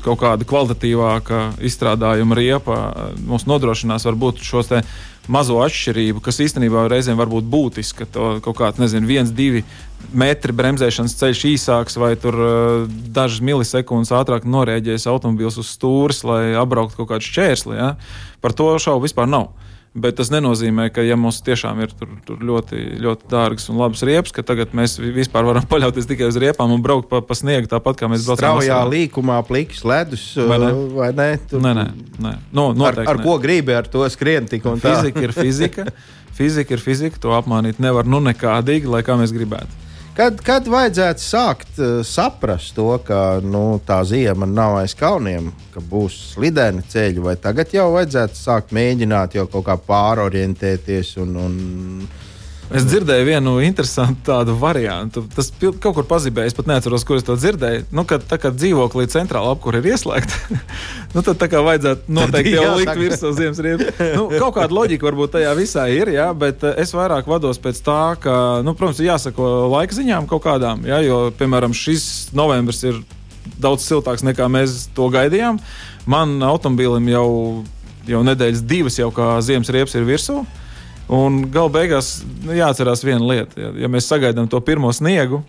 [0.05, 2.77] kaut kāda kvalitatīvāka izstrādājuma riepa
[3.25, 4.69] mums nodrošinās varbūt šos
[5.29, 8.09] mazo atšķirību, kas īstenībā reizēm var būt būtiska.
[8.15, 9.63] To kaut kāds, nezinu, viens, divi
[10.17, 16.57] metri bremzēšanas ceļš īsāks, vai tur uh, dažas milisekundes ātrāk norēģēs automobilis uz stūres, lai
[16.59, 17.79] apbrauktu kaut kādu šķērsli.
[17.79, 17.95] Ja?
[18.45, 19.53] Par to šaubu vispār nav.
[19.97, 24.03] Bet tas nenozīmē, ka, ja mums tiešām ir tur, tur ļoti, ļoti dārgas un labas
[24.05, 27.71] riepas, ka tagad mēs vispār varam paļauties tikai uz riepām un braukt pa, pa sniegu
[27.71, 28.61] tāpat, kā mēs braucam.
[28.61, 30.71] Straujā līkumā pliks ledus vai ne?
[30.99, 31.31] Vai ne?
[31.49, 31.65] Tur...
[31.65, 31.89] Nē, nē,
[32.21, 32.37] nē.
[32.53, 33.25] No, nu, ar, ar nē.
[33.25, 34.99] ko gribi ar to skrien tik un tā?
[34.99, 35.89] Fizika ir fizika.
[36.39, 39.88] Fizika ir fizika, to apmānīt nevar nu nekādīgi, lai kā mēs gribētu.
[40.19, 45.79] Kad, kad vajadzētu sākt uh, saprast to, ka nu, tā zima nav aiz kalniem, ka
[45.79, 51.55] būs slideni ceļi, vai tagad jau vajadzētu sākt mēģināt jau kaut kā pārorientēties un, un
[52.69, 55.23] Es dzirdēju vienu interesantu tādu variantu.
[55.33, 57.87] Tas kaut kur pazibēja, es pat neatceros, kur es to dzirdēju.
[57.97, 60.59] Nu, kad, tā kā dzīvoklī centrāla apkūra ir ieslēgta,
[61.15, 64.03] nu, tad tā kā vajadzētu noteikti jau likt virsū ziemas riepas.
[64.19, 67.81] Nu, kaut kāda loģika varbūt tajā visā ir, jā, bet eh, es vairāk vados pēc
[67.87, 73.01] tā, ka, nu, protams, jāsako laika ziņām kaut kādām, jā, jo, piemēram, šis novembris ir
[73.57, 75.57] daudz siltāks nekā mēs to gaidījām.
[76.09, 77.29] Man automobilim jau,
[78.09, 80.43] jau nedēļas divas jau kā ziemas riepas ir virsū.
[81.09, 83.57] Un gala beigās nu, jāatcerās viena lieta.
[83.61, 85.41] Ja, ja mēs sagaidām to pirmo sniegu,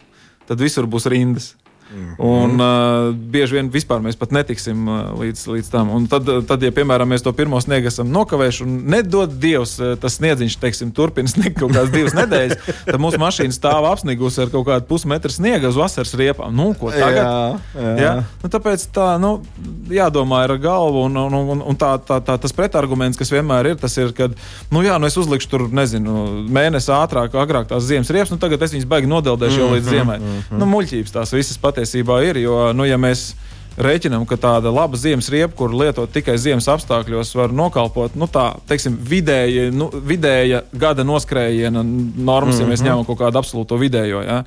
[0.48, 1.54] tad visur būs rindas.
[1.92, 2.16] Mm -hmm.
[2.18, 5.90] Un uh, bieži vien vispār mēs pat netiksim uh, līdz, līdz tam.
[5.90, 9.98] Un tad, tad, ja piemēram mēs to pirmo sniegu esam nokavējuši, un nedod Dievs, uh,
[9.98, 14.50] tas sniedziņš teiksim, turpina sniegt kaut kādas divas nedēļas, tad mūsu mašīna stāv apsnigusi ar
[14.50, 16.56] kaut kādu pusmetru sniega uz vasaras riepām.
[16.56, 17.26] Nu, ko tagad?
[17.26, 17.96] Jā, jā.
[18.04, 18.14] Jā?
[18.44, 19.42] Nu, tāpēc tā, nu,
[19.90, 23.76] jādomā ar galvu, un, un, un, un tā, tā, tā, tas pretarguments, kas vienmēr ir,
[23.76, 24.30] tas ir, ka,
[24.70, 28.62] nu, jā, nu, es uzlikšu tur, nezinu, mēnesi ātrāk, agrāk tās ziemas riepas, nu, tagad
[28.62, 30.20] es viņas baigi nodeldēšu jau līdz ziemai.
[30.20, 30.60] Mm -hmm.
[30.60, 32.40] Nu, muļķības tās visas patiesībā patiesībā ir.
[32.44, 33.34] Jo, nu, ja mēs
[33.80, 38.52] rēķinām, ka tāda laba ziemas riepa, kur lietot tikai ziemas apstākļos, var nokalpot nu, tā,
[38.68, 42.62] teiksim, vidēji, nu, vidēja gada noskrējiena normas, mm -hmm.
[42.62, 42.90] ja mēs mhm.
[42.90, 44.24] ņemam kaut kādu absolūto vidējo.
[44.26, 44.44] Ja.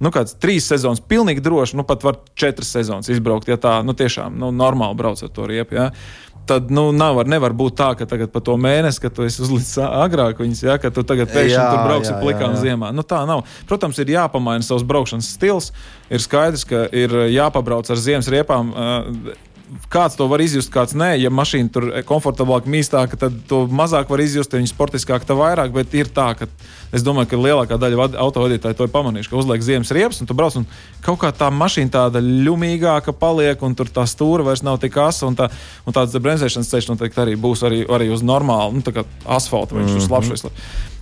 [0.00, 3.92] Nu, kāds trīs sezonas, pilnīgi droši, nu pat var četras sezonas izbraukt, ja tā nu,
[3.92, 5.74] tiešām nu, normāli brauc ar to riepu.
[5.74, 5.90] Ja
[6.50, 9.42] tad nu, nav, var, nevar būt tā, ka tagad pa to mēnesi, kad tu esi
[9.44, 12.90] uzlicis agrāk viņas, ja, ka tu tagad pēkšņi jā, tur brauksi plikām ziemā.
[12.96, 13.44] Nu, tā nav.
[13.70, 15.70] Protams, ir jāpamaina savs braukšanas stils.
[16.10, 18.74] Ir skaidrs, ka ir jāpabrauc ar ziemas riepām.
[18.74, 19.38] Uh,
[19.92, 21.12] kāds to var izjust, kāds nē.
[21.20, 25.36] Ja mašīna tur ir komfortablāka, mīstāka, tad to mazāk var izjust, ja viņa sportiskāka, tā
[25.38, 25.72] vairāk.
[25.74, 26.48] Bet ir tā, ka
[26.94, 30.36] es domāju, ka lielākā daļa autovadītāju to ir pamanījuši, ka uzliek ziemas riepas un tu
[30.36, 30.58] brauc.
[30.60, 30.68] Un
[31.06, 35.28] kaut kā tā mašīna tāda ļumīgāka paliek, un tur tā stūra vairs nav tik asa.
[35.30, 35.50] Un, tā,
[35.86, 39.96] un tāds bremzēšanas ceļš noteikti arī būs arī, arī uz normālu nu, asfalta vai mm
[39.96, 40.06] -hmm.
[40.06, 40.46] slapšais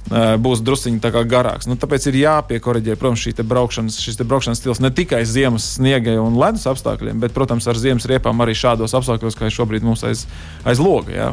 [0.08, 1.68] būs drusciņi garāks.
[1.68, 6.38] Nu, tāpēc ir jāpiekoriģē, protams, šī braukšanas, šis braukšanas stils ne tikai ziemas sniega un
[6.40, 10.24] ledus apstākļiem, bet, protams, ar ziemas riepām arī šādos apstākļos, kā šobrīd mums aiz,
[10.64, 11.12] aiz loga.
[11.12, 11.30] Ja?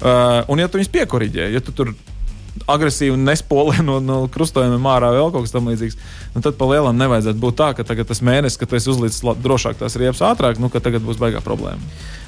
[0.00, 1.92] Uh, un, ja tu viņus piekoriģē, ja tu tur
[2.70, 5.98] agresīvi nespolē no, no krustojumiem ārā vēl kaut kas tamlīdzīgs.
[6.34, 9.78] Nu, tad pa lielam nevajadzētu būt tā, ka tagad tas mēnesis, kad es uzliku drošāk
[9.80, 11.82] tās riepas ātrāk, nu, ka tagad būs baigā problēma.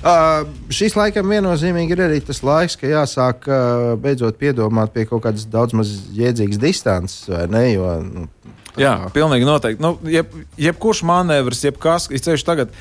[0.07, 5.25] Uh, šis laikam viennozīmīgi ir arī tas laiks, ka jāsāk uh, beidzot piedomāt pie kaut
[5.27, 7.65] kādas daudz maz jēdzīgas distances, vai ne?
[7.73, 8.29] Jo, nu,
[8.77, 9.81] Jā, pilnīgi noteikti.
[9.81, 12.75] Nu, jeb, jebkurš manevrs, jebkas, ceļš tagad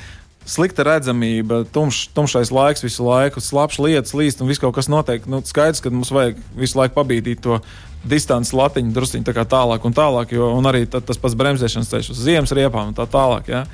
[0.46, 5.26] slikta redzamība, tumš, tumšais laiks visu laiku, slapjš lietas, līst un viss kaut kas notiek.
[5.30, 7.58] Nu, skaidrs, ka mums vajag visu laiku pabīdīt to
[8.06, 12.54] distanci latiņu druskuļi tā tālāk un tālāk, jo arī tas pats bremzēšanas ceļš uz ziemas
[12.54, 13.50] riepām un tā tālāk.
[13.50, 13.64] Ja?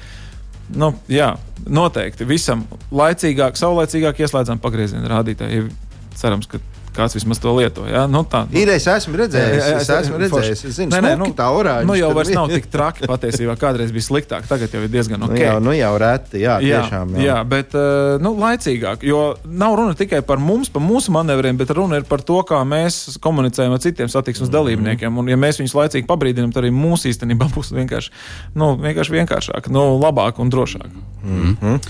[0.73, 1.35] Nu, jā,
[1.69, 5.69] noteikti visam laicīgāk, saulēcīgāk ieslēdzam pagrieziena rādītāju.
[6.17, 6.61] Cerams, ka
[6.97, 7.85] kāds vismaz to lieto.
[7.89, 8.05] Ja?
[8.11, 8.59] Nu, tā, nu.
[8.61, 10.65] Ir, es esmu redzējis, jā, jā, es esmu redzējis.
[10.69, 11.87] Es zinu, nē, nē, nu, tā orāņa.
[11.89, 13.57] Nu, jau vairs nav tik traki patiesībā.
[13.61, 15.35] Kādreiz bija sliktāk, tagad jau ir diezgan ok.
[15.35, 17.27] Nu, jau, nu, jau reti, jā, jā, tiešām, jā.
[17.29, 21.75] jā bet uh, nu, laicīgāk, jo nav runa tikai par mums, par mūsu manevriem, bet
[21.77, 25.17] runa ir par to, kā mēs komunicējam ar citiem satiksmes mm dalībniekiem.
[25.19, 28.13] Un, ja mēs viņus laicīgi pabrīdinām, tad arī mūsu īstenībā būs vienkārši,
[28.59, 30.91] nu, vienkārši vienkāršāk, nu, labāk un drošāk.
[31.23, 31.81] Mm -hmm.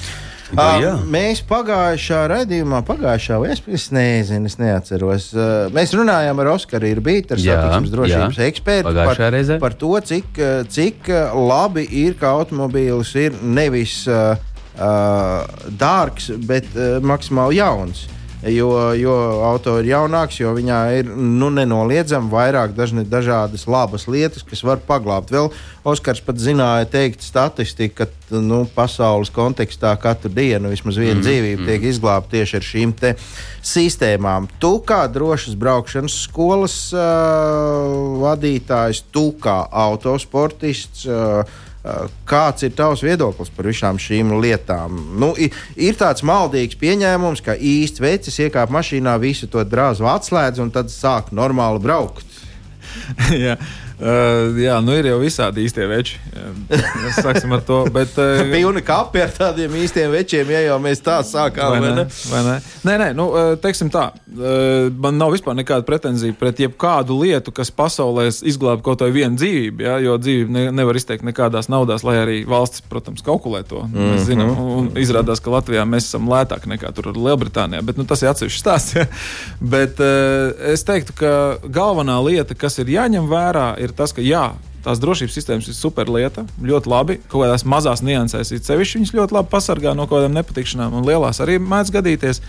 [0.53, 0.93] Jā?
[0.95, 5.31] Uh, mēs pagājušā raidījumā, pagājušā vai es, es nezinu, es neatceros.
[5.33, 8.49] Uh, mēs runājām ar Oskaru Irbītu, ar satiksmes drošības jā.
[8.53, 9.59] ekspertu par, reizē.
[9.63, 14.35] par to, cik, uh, cik uh, labi ir, ka automobīls ir nevis uh,
[14.77, 18.07] uh, dārgs, bet uh, maksimāli jauns.
[18.43, 19.13] Jo, jo
[19.47, 24.83] auto ir jaunāks, jo viņā ir nu, nenoliedzami vairāk dažne, dažādas labas lietas, kas var
[24.83, 25.31] paglābt.
[25.31, 25.53] Vēl
[25.87, 31.63] Oskars pat zināja teikt statistiku, ka nu, pasaules kontekstā katru dienu vismaz viena mm, dzīvība
[31.63, 31.71] mm.
[31.71, 32.95] tiek izglābta tieši ar šīm
[33.63, 34.51] sistēmām.
[34.59, 41.07] Tu kā drošas braukšanas skolas uh, vadītājs, tu kā autosportists.
[41.07, 45.01] Uh, Kāds ir tavs viedoklis par visām šīm lietām?
[45.19, 50.71] Nu, ir tāds maldīgs pieņēmums, ka īsts vecis iekāp mašīnā, visu to drāzu atslēdz un
[50.75, 52.39] tad sāk normāli braukt.
[53.45, 53.57] jā.
[54.03, 56.17] Uh, jā, nu ir jau visādi īstie veči.
[56.73, 57.85] Mēs sāksim ar to.
[57.95, 61.77] Bet, uh, Pilni kapi ar tādiem īstiem večiem, ja jau mēs tā sākām.
[61.77, 62.03] Vai vai ne?
[62.03, 62.23] ne?
[62.33, 62.57] Vai ne?
[62.83, 64.09] Nē, nē, nu, eh, teiksim tā.
[64.27, 69.39] eh, Man nav vispār nekāda pretenzija pret jebkādu lietu, kas pasaulē izglābj kaut vai vienu
[69.39, 69.85] dzīvību.
[69.87, 69.99] Ja?
[70.03, 73.85] Jo dzīvību ne, nevar izteikt nekādās naudās, lai arī valsts, protams, kalkulē to.
[73.87, 74.11] Mm -hmm.
[74.13, 77.83] Mēs zinām, un un izrādās, ka Latvijā mēs esam lētāki nekā tur Lielbritānijā.
[77.83, 78.97] Bet nu, tas ir atsevišķs stāsts.
[78.97, 79.07] Ja?
[79.75, 80.01] Bet
[80.73, 84.51] es teiktu, ka galvenā lieta, kas ir jāņem vērā, ir tas, ka jā.
[84.83, 87.17] Tās drošības sistēmas ir super lieta, ļoti labi.
[87.31, 91.07] Kaut kādās mazās niansēs ir sevišķi viņas ļoti labi pasargā no kaut kādām nepatikšanām, un
[91.07, 92.43] lielās arī mēdz gadīties.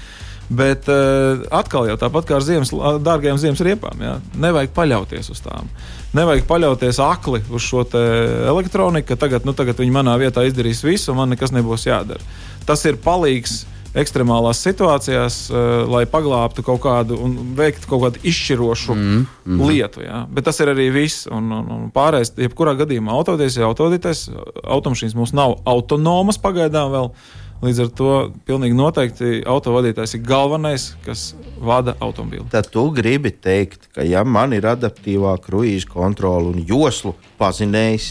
[0.53, 2.73] Bet uh, atkal jau tāpat kā ar ziemas,
[3.05, 5.69] dārgajām ziemas riepām, jā, nevajag paļauties uz tām.
[6.17, 11.13] Nevajag paļauties akli uz šo elektroniku, ka tagad, nu, tagad viņi manā vietā izdarīs visu,
[11.13, 12.21] un man nekas nebūs jādara.
[12.67, 13.63] Tas ir palīgs
[13.99, 19.61] ekstremālās situācijās, uh, lai paglābtu kaut kādu un veiktu kaut kādu izšķirošu mm, mm.
[19.69, 20.03] lietu.
[20.05, 20.23] Jā.
[20.33, 21.27] Bet tas ir arī viss.
[21.33, 24.27] Un, un, un pārējais, jebkurā gadījumā, autodīzes ir autodīzes.
[24.63, 27.13] Automašīnas mums nav autonomas pagaidām vēl.
[27.63, 31.29] Līdz ar to pilnīgi noteikti autovadītājs ir galvenais, kas
[31.63, 32.49] vada automobīlu.
[32.51, 38.09] Tad tu gribi teikt, ka ja man ir adaptīvā kruīza kontrole un joslu pazinējis,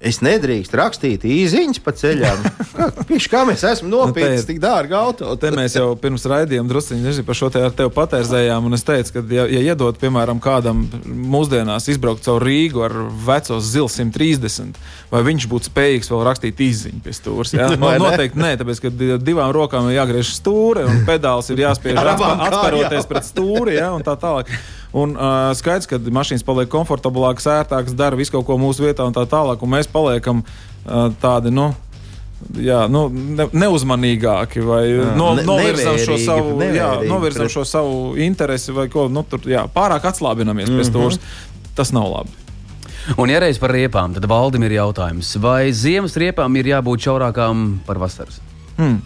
[0.00, 2.38] es nedrīkstu rakstīt īsiņas pa ceļām.
[2.80, 5.34] Kā- Piš, kā mēs esam nopirkuši te- tik dārgu auto?
[5.36, 8.64] Te mēs jau pirms raidījuma druskuļi par šo te ar tevi patērzējām.
[8.70, 12.94] un Es teicu, ka, ja, ja iedod, piemēram, kādam mūsdienās izbraukt caur Rīgu ar
[13.26, 14.78] veco zilu 130,
[15.12, 17.52] vai viņš būtu spējīgs vēl rakstīt izziņu pie stūres?
[17.58, 17.68] Ja?
[17.80, 17.98] No, ne?
[18.00, 23.10] noteikti nē, tāpēc, ka di- divām rokām ir jāgriež stūri un pedāls ir jāspiež atspēroties
[23.10, 23.90] pret stūri ja?
[23.92, 24.48] un tā tālāk.
[24.92, 29.14] Un uh, skaidrs, ka mašīnas paliek komfortablākas, ērtākas, dara visu kaut ko mūsu vietā un
[29.14, 31.70] tā tālāk, un mēs paliekam uh, tādi, nu,
[32.56, 37.52] Jā, nu, ne, neuzmanīgāki vai no, Ne- novirzam, šo nevērīgi, savu, jā, nevērīgi novirzam pret-
[37.52, 39.08] šo savu interesi vai ko.
[39.12, 41.18] Nu, tur, jā, pārāk atslābinamies pie stūres.
[41.76, 42.32] Tas nav labi.
[43.20, 47.66] Un, ja reiz par riepām, tad valdim ir jautājums, vai ziemas riepām ir jābūt šaurākām
[47.84, 48.40] par vasaras?
[48.76, 49.00] Hmm.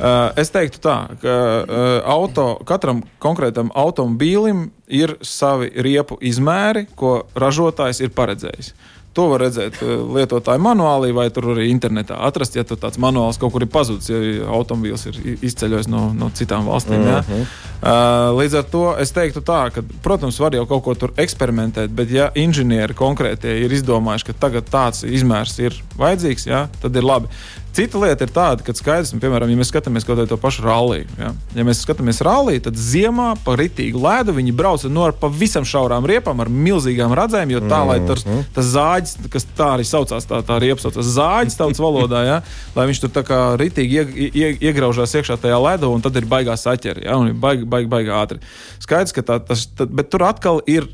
[0.00, 7.18] Uh, es teiktu, tā, ka uh, auto, katram konkrētam automobīlim ir savi riepu izmēri, ko
[7.36, 8.72] ražotājs ir paredzējis.
[9.18, 13.52] To var redzēt uh, lietotāju manuālī, vai tur arī internetā atrast, ja tāds manuāls kaut
[13.52, 17.02] kur ir pazudis, ja automobīls ir izceļojis no, no citām valstīm.
[17.04, 17.46] Mm -hmm.
[17.82, 21.92] uh, līdz ar to es teiktu, tā, ka, protams, var jau kaut ko tur eksperimentēt,
[21.92, 27.04] bet ja inženieri konkrētie ir izdomājuši, ka tagad tāds izmērs ir vajadzīgs, jā, tad ir
[27.04, 27.28] labi.
[27.70, 31.06] Cita lieta ir tāda, ka skaidrs, nu, piemēram, ja mēs skatāmies kaut kādu pašu ralliju.
[31.20, 31.30] Ja?
[31.54, 36.42] ja mēs skatāmies ralliju, tad ziemā pa ritīgu ledu viņi brauc no pavisam šaurām riepām,
[36.42, 40.58] ar milzīgām radzēm, jo tā, lai tas, tas zāģis, kas tā arī saucās, tā, tā
[40.62, 42.38] riepa saucās zāģis tautas valodā, ja?
[42.74, 46.26] lai viņš tur tā kā ritīgi ie, ie, iegraužās iekšā tajā ledu, un tad ir
[46.30, 47.20] baigās saķeri, ja?
[47.22, 48.42] un ir baigi, baigi, baigi ātri.
[48.82, 50.90] Skaidrs, ka tā, tas, tad, bet tur atkal ir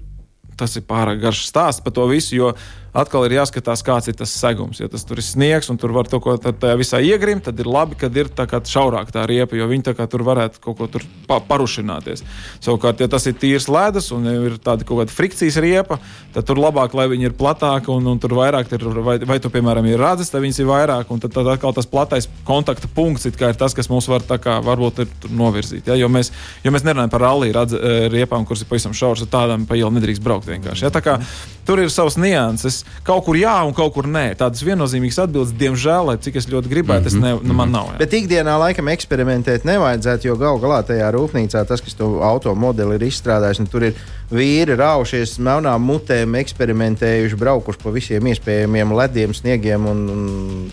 [0.56, 2.52] tas ir pārāk garš stāsts par to visu, jo
[2.96, 4.80] atkal ir jāskatās, kāds ir tas segums.
[4.80, 7.60] Ja tas tur ir sniegs un tur var to ko tad tajā visā iegrimt, tad
[7.60, 11.02] ir labi, kad ir tā kā šaurāk tā riepa, jo viņi tur varētu kaut ko
[11.28, 12.24] pa parušināties.
[12.64, 15.98] Savukārt, ja tas ir tīrs ledus un ir tāda kaut kāda frikcijas riepa,
[16.34, 19.50] tad tur labāk, lai viņi ir platāki un, un tur vairāk ir, vai, vai tu,
[19.52, 23.28] piemēram, ir radzes, tad viņas ir vairāk, un tad, tad atkal tas platais kontakta punkts
[23.28, 25.90] ir tas, kas mums var tā kā varbūt novirzīt.
[25.90, 25.98] Ja?
[25.98, 26.32] Jo, mēs,
[26.64, 29.78] jo mēs nerunājam par rallija radze- eh, riepām, kuras ir pavisam šauras, tad tādām pa
[29.78, 30.86] ielu nedrīkst braukt vienkārši.
[30.86, 30.94] Ja?
[31.06, 31.20] Kā
[31.66, 32.84] Tur ir savs nianses.
[33.06, 34.32] Kaut kur jā, un kaut kur nē.
[34.38, 37.36] Tādas viennozīmīgas atbildes, diemžēl, lai cik es ļoti gribētu, mm -hmm.
[37.36, 37.92] es ne, nu, man nav.
[37.92, 37.98] Jā.
[38.02, 43.06] Bet ikdienā laikam eksperimentēt nevajadzētu, jo galu galā tajā rūpnīcā tas, kas to automobili ir
[43.06, 43.94] izstrādājis, nu, tur ir
[44.32, 50.24] vīri raušies melnām mutēm, eksperimentējuši, braukuši pa visiem iespējamiem lediem, sniegiem un, un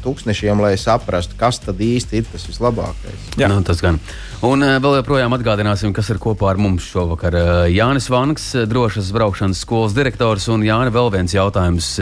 [0.04, 3.28] tūkstošiem, lai saprastu, kas tad īsti ir tas vislabākais.
[3.38, 4.00] Jā, nu, tas gan.
[4.44, 7.38] Un uh, vēl joprojām atgādināsim, kas ir kopā ar mums šovakar.
[7.38, 11.94] Uh, Jānis Vanks, drošas braukšanas skolas direktors, un Jānis vēl viens jautājums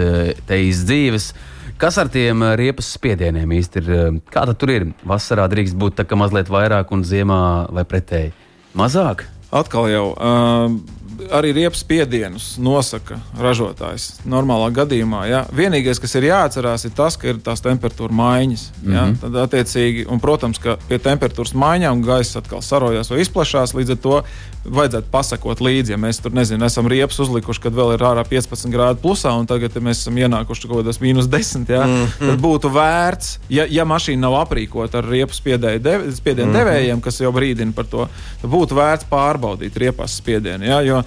[0.47, 1.33] te iz dzīves.
[1.81, 3.91] Kas ar tiem riepas spiedieniem īsti ir?
[4.31, 4.87] Kāda tur ir?
[5.07, 7.41] Vasarā drīkst būt tā, ka mazliet vairāk, un ziemā
[7.73, 8.35] vai pretēji
[8.77, 9.25] mazāk?
[9.51, 10.07] Atkal jau.
[10.15, 14.21] Uh arī riepas spiedienus nosaka ražotājs.
[14.29, 15.41] Normālā gadījumā, ja.
[15.55, 18.63] vienīgais, kas ir jāatcerās, ir tas, ka ir tās temperatūra maiņas.
[18.81, 18.89] Ja.
[18.89, 19.19] Mm -hmm.
[19.21, 23.73] Tad, attiecīgi, un, protams, ka pie temperatūras maiņām gaisa atkal sarojās vai izplatās.
[23.73, 24.23] Līdz ar to
[24.65, 28.69] vajadzētu pasakot līdzi, ja mēs tur nezinu, esam riepas uzlikuši, kad vēl ir ārā 15
[28.73, 31.69] grādu plusā, un tagad ja mēs esam ienākuši kaut kādos mīnus 10.
[31.69, 32.29] Ja, mm -hmm.
[32.29, 36.53] Tad būtu vērts, ja, ja mašīna nav aprīkota ar riepas spiedienu dev, mm -hmm.
[36.53, 38.07] devējiem, kas jau brīdina par to,
[38.41, 40.65] tad būtu vērts pārbaudīt riepas spiedienu.
[40.65, 41.03] Ja, jo,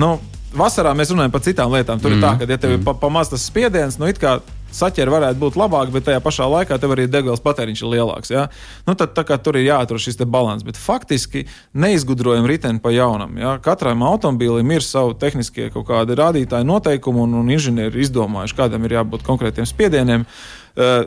[0.00, 0.16] Nu,
[0.56, 2.02] vasarā mēs runājam par citām lietām.
[2.02, 2.18] Tur mm.
[2.18, 2.86] ir tā, ka, ja tev ir mm.
[2.86, 4.38] pa, pamazs tas spiediens, nu, it kā
[4.74, 8.32] saķeri varētu būt labāk, bet tajā pašā laikā tev arī degvielas patēriņš ir lielāks.
[8.34, 8.48] Ja?
[8.88, 10.66] Nu, tad tur ir jāatrod šis līdzsvars.
[10.66, 11.44] Bet faktiski
[11.78, 13.36] neizgudrojam riteni pa jaunam.
[13.38, 13.54] Ja?
[13.62, 18.98] Katram automobīlim ir savi tehniskie kaut kādi rādītāji, noteikumi, un, un inženieri izdomājuši, kādam ir
[18.98, 20.26] jābūt konkrētiem spiedieniem.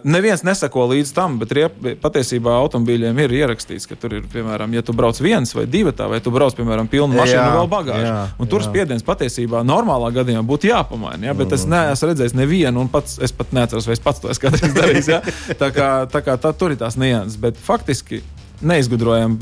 [0.08, 4.84] Neviens nesako līdz tam, bet riep, patiesībā automobīļiem ir ierakstīts, ka tur ir, piemēram, ja
[4.86, 8.06] tu brauc viens vai divi, tā, vai tu brauc, piemēram, pilnu mašīnu jā, vēl bagāžu.
[8.06, 8.70] Jā, un tur jā.
[8.70, 11.28] spiediens patiesībā normālā gadījumā būtu jāpamaina.
[11.28, 11.36] Ja?
[11.36, 11.58] Bet mm.
[11.60, 15.10] es neesmu redzējis nevienu, un pats, es pat neatceros, vai es pats to esmu darījis.
[15.12, 15.20] Ja?
[15.60, 18.22] Tā kā, tā kā tā, tur ir tās nianses, bet faktiski
[18.64, 19.36] neizgudrojam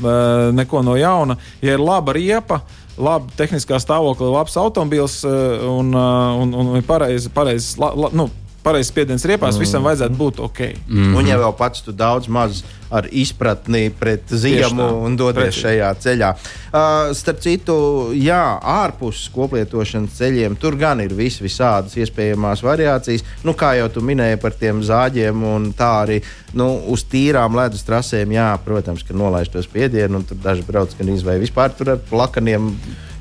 [0.58, 1.38] neko no jauna.
[1.62, 2.64] Ja ir laba riepa,
[2.98, 8.28] laba tehniskā stāvokļa, labs automobīls uh, un, un, un, pareizi, pareizi la, la, nu,
[8.66, 9.62] pareizs spiediens riepās, mm.
[9.62, 10.62] visam vajadzētu būt ok.
[10.88, 11.14] Mm.
[11.20, 16.30] Un ja vēl pats tu daudz maz ar izpratni pret ziemu un dodies šajā ceļā.
[16.36, 17.76] Uh, starp citu,
[18.14, 18.40] jā,
[18.76, 23.26] ārpus koplietošanas ceļiem tur gan ir vis, visādas iespējamās variācijas.
[23.46, 26.20] Nu, kā jau tu minēji par tiem zāģiem, un tā arī
[26.58, 30.94] nu, uz tīrām ledus trasēm, jā, protams, ka nolaist to spiedienu, un tur daži brauc
[30.98, 32.70] gan izvēlēt vispār ar plakaniem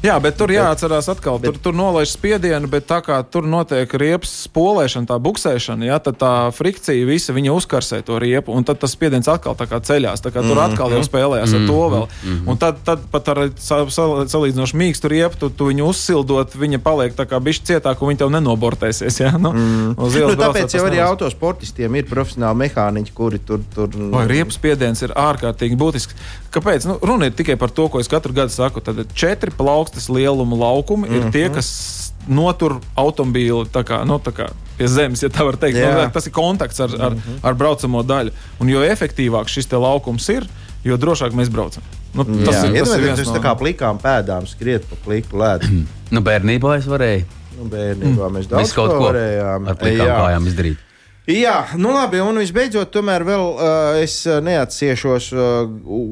[0.03, 3.89] Jā, bet tur jāatcerās atkal, bet, tur, tur nolaiž spiedienu, bet tā kā tur notiek
[3.97, 8.81] riepas spolēšana, tā buksēšana, ja, tad tā frikcija visa viņa uzkarsē to riepu, un tad
[8.81, 10.21] tas spiediens atkal tā kā ceļās.
[10.21, 11.07] Tā kā tur mm, atkal jau mhm.
[11.09, 12.05] spēlējās mm, ar to vēl.
[12.21, 17.17] Mm, un tad, tad pat ar salīdzinoši mīkstu riepu, tu, tu viņu uzsildot, viņa paliek
[17.17, 19.21] tā kā bišķi cietāk, un viņa tev nenobortēsies.
[19.23, 19.33] Ja?
[19.41, 19.95] Nu, mm.
[19.97, 23.65] nu, tāpēc jau arī autosportistiem ir profesionāli mehāniķi, kuri tur.
[23.73, 23.89] tur...
[24.13, 26.17] Vai riepu spiediens ir ārkārtīgi būtisks?
[26.55, 26.85] Kāpēc?
[26.87, 28.79] Nu, runa ir tikai par to, ko es katru gadu saku.
[28.83, 31.25] Tad četri plaukti plauktas lieluma laukumi mm -hmm.
[31.25, 31.55] ir tie, mhm.
[31.55, 35.77] kas notur automobīli kā, nu, kā pie zemes, ja tā var teikt.
[35.77, 37.39] Nu, tas ir kontakts ar, ar, mm -hmm.
[37.43, 38.31] ar braucamo daļu.
[38.59, 40.47] Un jo efektīvāk šis laukums ir,
[40.83, 41.83] jo drošāk mēs braucam.
[42.13, 43.41] Nu, tas Jā, ir tas, kas manā no...
[43.43, 45.67] kā plikām pēdām skriet pa pliku ledu.
[46.11, 47.25] nu, bērnībā es varēju.
[47.57, 49.67] Nu, bērnībā mēs daudz ko varējām.
[49.67, 50.77] Ar plikām kājām izdarīt.
[51.25, 55.63] Jā, nu labi, un visbeidzot, tomēr vēl uh, es neatsiešos, uh,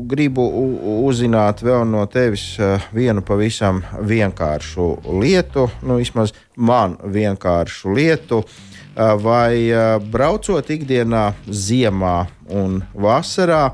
[0.10, 0.41] gribu
[1.06, 4.88] uzzināt vēl no tevis uh, vienu pavisam vienkāršu
[5.21, 8.41] lietu, nu vismaz man vienkāršu lietu.
[8.41, 12.17] Uh, vai uh, braucot ikdienā, ziemā
[12.49, 13.67] un vasarā,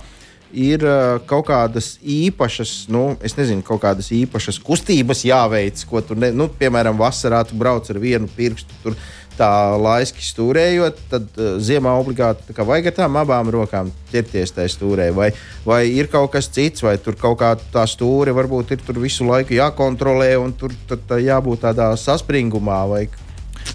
[0.51, 6.19] ir uh, kaut kādas īpašas, nu, es nezinu, kaut kādas īpašas kustības jāveic, ko tu,
[6.19, 8.79] ne, nu, piemēram, vasarā tu brauc ar vienu pirkstu.
[8.83, 8.99] Tur,
[9.39, 15.09] tā laiski stūrējot, tad uh, ziemā obligāti vajag ar tām abām rokām ķerties tajā stūrē.
[15.15, 15.31] Vai,
[15.65, 19.27] vai ir kaut kas cits, vai tur kaut kā tā stūre varbūt ir tur visu
[19.27, 22.81] laiku jākontrolē un tur tad, tā jābūt tādā saspringumā.
[22.91, 23.03] Vai...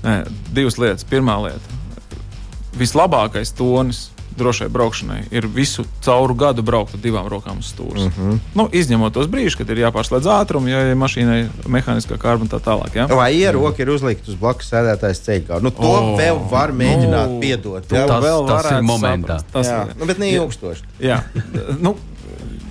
[0.05, 0.19] Nē,
[0.55, 1.07] divas lietas.
[1.09, 1.83] Pirmā lieta-
[2.81, 8.07] vislabākais tonis drošai braukšanai ir visu cauru gadu braukt ar divām rokām uz stūres.
[8.07, 8.39] Mm -hmm.
[8.55, 12.61] nu, izņemot tos brīžus, kad ir jāpārslēdz ātrums, ja ir mašīnai mehāniskā kārba un tā
[12.61, 12.95] tālāk.
[12.95, 13.07] Ja?
[13.07, 15.61] Vai ieroka ir uzlikta uz blakus sēdētājas ceļā?
[15.63, 17.93] Nu, to oh, vēl var mēģināt nu, piedot.
[17.93, 19.39] Jā, tas, vēl tas ir momentā.
[19.39, 19.53] Saprast.
[19.53, 20.83] Tas, jā, nu, bet ne ilgstoši.
[21.01, 21.23] Jā,
[21.85, 21.97] nu,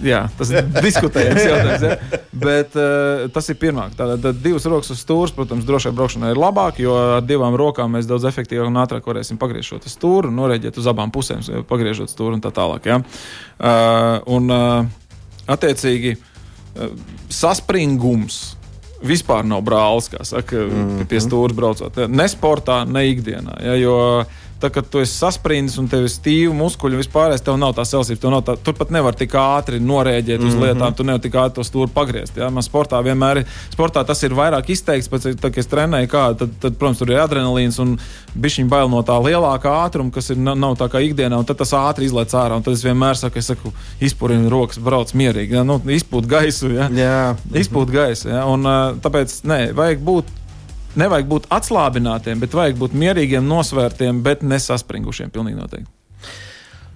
[0.05, 1.85] jā, tas ir diskutējams jautājums.
[1.87, 2.21] Ja?
[2.43, 3.95] Bet uh, tas ir pirmāk.
[3.99, 8.09] Tātad divas rokas uz stūres, protams, drošai braukšanai ir labāk, jo ar divām rokām mēs
[8.09, 12.39] daudz efektīvāk un ātrāk varēsim pagriezt šo stūri un norēģēt uz abām pusēm, pagriežot stūri
[12.39, 12.89] un tā tālāk.
[12.89, 12.99] Ja?
[13.59, 16.91] Uh, un, uh, attiecīgi, uh,
[17.31, 18.43] saspringums
[19.03, 21.07] vispār nav brālis, kā saka, mm -hmm.
[21.11, 21.97] pie stūra braucot.
[22.07, 23.59] Ne sportā, ne ikdienā.
[23.63, 24.23] Ja, jo
[24.63, 28.21] tā, kad tu esi saspringts un tev ir stīvi muskuļi vispār tev nav tā selsības,
[28.21, 30.63] tev nav tā, tur pat nevar tik ātri norēģēt uz mm -hmm.
[30.67, 32.37] lietām, tu nevari tik ātri to stūri pagriezt.
[32.37, 32.49] Ja?
[32.49, 33.45] Man sportā vienmēr ir,
[33.75, 37.11] sportā tas ir vairāk izteikts, pēc tam, kad es trenēju, kā, tad, tad, protams, tur
[37.11, 37.97] ir adrenalīns un
[38.35, 41.57] bišķiņa bail no tā lielākā ātruma, kas ir, nav, nav tā kā ikdienā, un tad
[41.57, 42.61] tas ātri izlaiž ārā.
[42.63, 45.63] Tad es vienmēr saku, es saku, izpūriņu rokas, brauc mierīgi, ja?
[45.63, 46.71] nu, izpūt gaisu.
[46.73, 46.89] Ja?
[46.89, 47.35] Jā.
[47.53, 48.29] Izpūt gaisu.
[48.29, 48.45] Ja?
[48.45, 48.63] Un,
[49.03, 50.25] tāpēc, nē, vajag būt
[50.99, 55.33] nevajag būt atslābinātiem, bet vajag būt mierīgiem, nosvērtiem, bet nesaspringušiem.
[55.33, 55.91] Pilnīgi noteikti.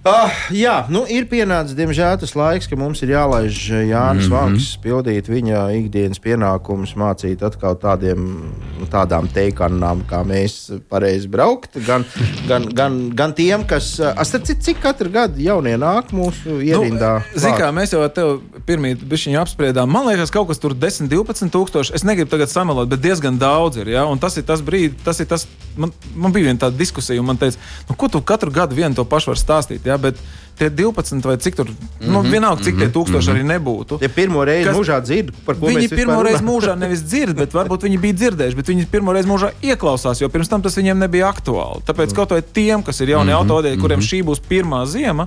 [0.08, 3.56] Uh, jā, nu, ir pienācis, diemžēl, tas laiks, ka mums ir jālaiž
[3.90, 4.30] Jānis mm -hmm.
[4.30, 8.52] Vanks, pildīt viņa ikdienas pienākumus, mācīt atkal tādiem,
[8.92, 11.76] tādām teikanām, kā mēs pareizi braukt.
[11.86, 12.04] Gan,
[12.46, 17.18] gan, gan, gan tiem, kas, starp citu, cik katru gadu jaunie nāk mūsu ierindā.
[17.34, 20.74] Nu, Zini, kā mēs jau ar tevi pirmie bišķiņu apspriedām, man liekas, kaut kas tur
[20.76, 21.94] 10, 12 tūkstoši.
[21.96, 23.92] Es negribu tagad samelot, bet diezgan daudz ir.
[23.94, 24.04] Ja?
[24.10, 25.46] Un tas ir tas brīdis, tas ir tas,
[25.76, 28.98] man, man bija viena tāda diskusija, un man teica, nu, ko tu katru gadu vienu
[28.98, 29.88] to pašu var stāstīt.
[29.88, 29.96] Ja?
[30.00, 30.20] Bet
[30.58, 32.12] tie 12 vai cik tur, mm -hmm.
[32.12, 32.92] nu, vienalga, cik mm -hmm.
[32.92, 33.44] tie tūkstoši mm -hmm.
[33.44, 33.98] arī nebūtu.
[34.02, 37.54] Ja pirmo reizi kas, mūžā dzird, par ko viņi pirmo reizi mūžā nevis dzird, bet
[37.54, 40.98] varbūt viņi bija dzirdējuši, bet viņi pirmo reizi mūžā ieklausās, jo pirms tam tas viņiem
[40.98, 41.80] nebija aktuāli.
[41.86, 42.16] Tāpēc mm -hmm.
[42.16, 43.40] kaut vai tiem, kas ir jauni mm -hmm.
[43.40, 45.26] autodēļi, kuriem šī būs pirmā ziema,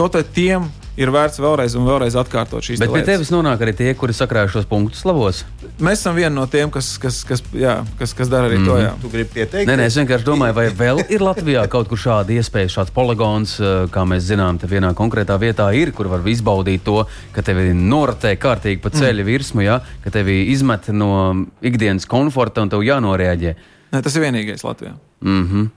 [0.00, 0.68] kaut vai tiem
[1.00, 2.92] ir vērts vēlreiz un vēlreiz atkārtot šīs lietas.
[2.92, 5.42] Bet pie tevis nonāk arī tie, kuri sakrājuši šos punktus slavos.
[5.80, 8.68] Mēs esam vieni no tiem, kas, kas, kas, jā, kas, kas dara arī mm.
[8.68, 8.76] to.
[8.80, 8.90] Jā.
[9.00, 9.68] Tu gribi pieteikt?
[9.68, 13.56] Nē, nē, es vienkārši domāju, vai vēl ir Latvijā kaut kur šāda iespēja, šāds poligons,
[13.62, 16.98] eh, kā mēs zinām, te vienā konkrētā vietā ir, kur var izbaudīt to,
[17.36, 19.30] ka tevi noratē kārtīgi pa ceļa mm.
[19.30, 19.80] virsmu, ja?
[20.04, 21.12] ka tevi izmet no
[21.64, 23.56] ikdienas komforta un tev jānoreaģē.
[23.90, 24.96] Nē, tas ir vienīgais Latvijā.
[25.24, 25.68] Mm -hmm.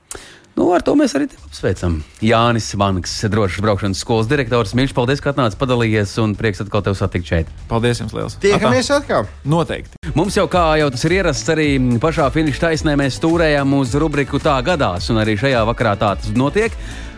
[0.53, 1.95] Nu, ar to mēs arī apsveicam.
[2.21, 4.75] Jānis Vanks, drošas braukšanas skolas direktors.
[4.77, 7.49] Mīļš, paldies, ka atnācis padalījies un prieks atkal tevi satikt šeit.
[7.71, 8.37] Paldies jums liels.
[8.43, 9.25] Tiekamies atkal.
[9.49, 9.97] Noteikti.
[10.13, 11.67] Mums jau kā jau tas ir ierasts, arī
[12.01, 16.29] pašā finiša taisnē mēs stūrējām uz rubriku tā gadās, un arī šajā vakarā tā tas
[16.37, 16.75] notiek.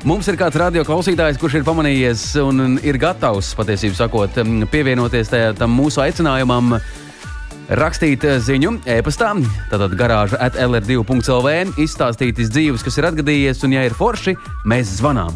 [0.08, 4.40] Mums ir kāds radio klausītājs, kurš ir pamanījies un ir gatavs, patiesībā sakot,
[4.72, 6.78] pievienoties tam mūsu aicinājumam
[7.70, 9.32] rakstīt eh, ziņu e-pastā,
[9.72, 14.36] tātad garāža at LR2.CLV, izstāstīt izdzīvus, kas ir atgadījies, un, ja ir forši,
[14.70, 15.34] mēs zvanām.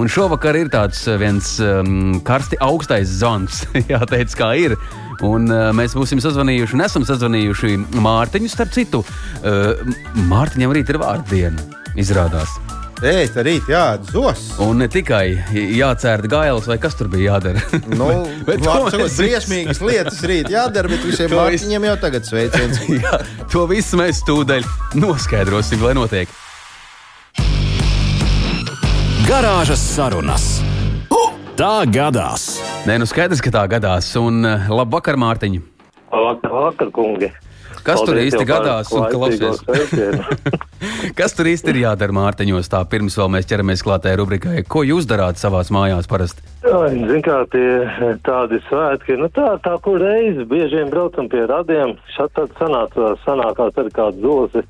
[0.00, 3.62] Un šovakar ir tāds eh, viens um, karsti augstais zvans,
[3.92, 4.76] jāteic, kā ir.
[5.22, 9.04] Un, uh, mēs būsim sazvanījuši, un esam sazvanījuši Mārtiņu, starp citu.
[9.44, 9.76] Uh,
[10.32, 12.56] Mārtiņam rīt ir vārdiena, izrādās.
[13.02, 14.44] Ēst rīt, jā, zos.
[14.62, 17.58] Un ne tikai jācērta gailis, vai kas tur bija jādara.
[17.98, 18.06] nu,
[18.46, 22.78] bet tas ir briesmīgas lietas rīt jādara, bet visiem mārciņiem jau tagad sveiciens.
[23.02, 23.18] jā,
[23.50, 24.68] to visu mēs tūdaļ
[25.02, 26.30] noskaidrosim, lai notiek.
[29.26, 30.52] Garāžas sarunas.
[31.58, 32.46] Tā gadās.
[32.88, 34.06] Nē, nu skaidrs, ka tā gadās.
[34.16, 35.58] Un uh, labvakar, Mārtiņ.
[36.08, 37.28] Labvakar, vakar, kungi.
[37.82, 38.86] Kas Paldies tur īsti gadās?
[41.18, 44.62] Kas tur īsti ir jādara mārciņos, tā pirms vēl mēs ķeramies klātai rubrikai?
[44.66, 46.40] Ko jūs darāt savās mājās parasti?
[46.62, 47.70] Ziniet, kā tie
[48.26, 53.72] tādi svētki, nu tā, tā kur reizi biežiem braucam pie radiem, šādi tad sanāca, sanākās
[53.82, 54.66] arī kāds zosis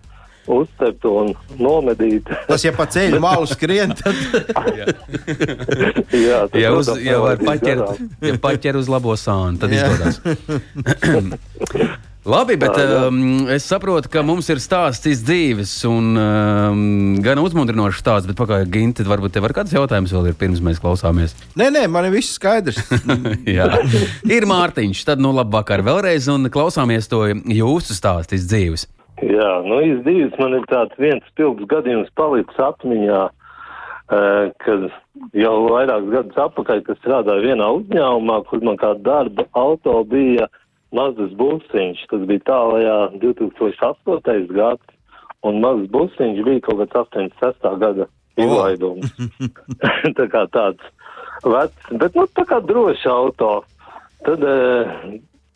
[0.50, 2.26] uzcept un nomedīt.
[2.48, 4.14] Tas, ja pa ceļu malu skrien, tad.
[4.74, 4.86] jā,
[6.50, 7.86] tas, ja, uz, ja var paķert,
[8.26, 9.84] ja paķer uz labo sānu, tad jā.
[9.92, 10.16] izdodas.
[12.22, 16.84] Labi, bet tā, um, es saprotu, ka mums ir stāsts dzīves un um,
[17.18, 20.78] gan uzmundrinošs stāsts, bet pagaidi, Ginti, varbūt tev ir kāds jautājums vēl ir pirms mēs
[20.78, 21.34] klausāmies.
[21.58, 22.78] Nē, nē, man ir viss skaidrs.
[23.58, 23.66] Jā,
[24.30, 28.86] ir Mārtiņš, tad nu labi vakar vēlreiz un klausāmies to jūsu stāstu dzīves.
[29.26, 34.86] Jā, nu izdzīves man ir tāds viens pilns gadījums palicis atmiņā, uh, kad
[35.34, 40.46] jau vairākus gadus atpakaļ, kad strādāju vienā uzņēmumā, kur man kā darba auto bija
[40.96, 44.46] mazs busiņš, tas bija tālajā 2008.
[44.52, 44.96] gads,
[45.46, 47.68] un mazs busiņš bija kaut kāds 86.
[47.82, 48.08] gada
[48.40, 49.12] izlaidums.
[50.18, 50.88] tā kā tāds
[51.44, 53.52] vecs, bet nu tā kā drošs auto.
[54.22, 54.44] Tad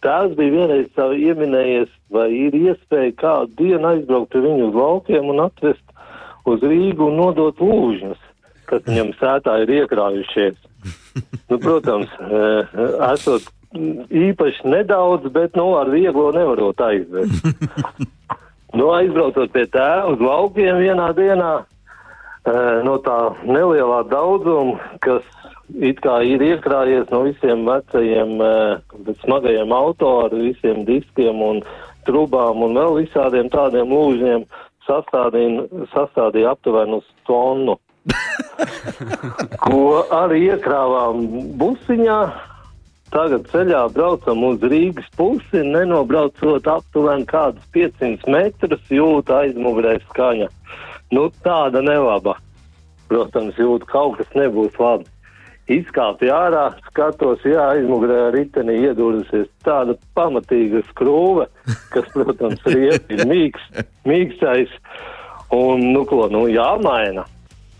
[0.02, 5.30] tās bija vienreiz savu ieminējies, vai ir iespēja kādu dienu aizbraukt pie viņu uz laukiem
[5.32, 5.84] un atvest
[6.46, 8.22] uz Rīgu un nodot lūžņus,
[8.70, 10.58] kas viņam sētā ir iekrājušies.
[11.50, 12.10] Nu, protams,
[13.12, 13.46] esot
[13.76, 17.46] īpaši nedaudz, bet nu, ar vieglo nevarot aizvest.
[18.78, 21.52] nu, aizbraucot pie tēva uz laukiem vienā dienā,
[22.86, 25.24] no tā nelielā daudzuma, kas
[25.82, 28.36] it kā ir iekrājies no visiem vecajiem,
[29.24, 31.64] smagajiem auto ar visiem diskiem un
[32.06, 34.46] trubām un vēl visādiem tādiem lūžņiem,
[34.86, 37.80] sastādīja, sastādīja aptuveni uz tonu.
[39.66, 41.24] ko arī iekrāvām
[41.58, 42.18] busiņā,
[43.14, 50.48] Tagad ceļā braucam uz Rīgas pusi, nenobraucot aptuveni kādus 500 metrus, jūta aizmugurē skaņa.
[51.14, 52.36] Nu, tāda nelaba.
[53.06, 55.06] protams, jūtu, ka kaut kas nebūs labi.
[55.70, 61.48] Izkāpju ārā, skatos, jā, aizmugurē ritenī iedūrusies tāda pamatīga skrūve,
[61.94, 63.64] kas, protams, riepi ir mīgs,
[64.06, 64.74] mīkstais,
[65.54, 67.26] un, nu, ko, nu, jāmaina.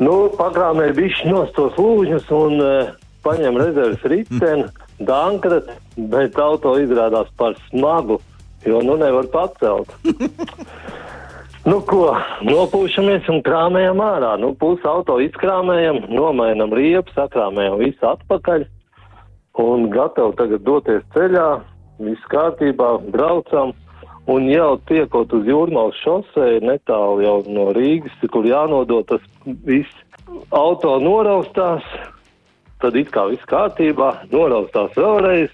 [0.03, 2.91] Nu, pakrāmē bišķi nost tos lūžņus un uh,
[3.27, 4.66] paņem rezerves riteni,
[4.99, 8.20] dankrat, bet auto izrādās par smagu,
[8.64, 9.92] jo, nu, nevar pacelt.
[11.66, 12.12] Nu, ko,
[12.47, 14.36] nopūšamies un krāmējam ārā.
[14.38, 18.62] Nu, pusi auto izkrāmējam, nomainam riepu, sakrāmējam visu atpakaļ
[19.59, 21.49] un gatavi tagad doties ceļā,
[22.07, 23.74] viss kārtībā, braucam.
[24.30, 29.26] Un jau tiekot uz jūrmālas šosei, netālu jau no Rīgas, kur jānodot tas
[29.66, 29.90] viss,
[30.55, 31.86] auto noraustās,
[32.83, 35.53] tad it kā viss kārtībā, noraustās vēlreiz,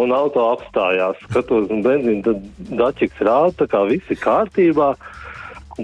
[0.00, 1.20] un auto apstājās.
[1.28, 2.48] Skatos, un benzīna tad
[2.78, 4.94] dačiks rāda, kā viss ir kārtībā.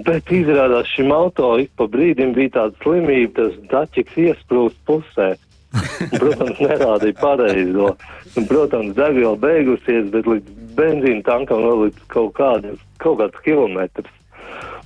[0.07, 5.33] Bet izrādās šim auto ik pa brīdim bija tāda slimība, tas dačiks iesprūst pusē.
[5.71, 7.91] Un, protams, nerādīja pareizo.
[8.39, 14.20] Un, protams, degviela beigusies, bet līdz benzīna tankam vēl līdz kaut kādiem, kaut kāds kilometrs.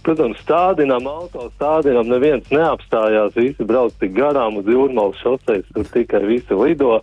[0.06, 6.22] Protams, stādinām auto, stādinām, neviens neapstājās, visi brauc tik garām uz jūrmalas šoseis, tur tikai
[6.28, 7.00] visi lido.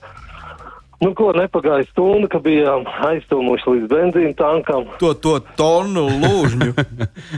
[1.02, 4.84] Nu, ko nepagāja stunda, ka bijām aiztūmuši līdz benzīna tankam.
[5.00, 6.70] To, to tonu lūžņu.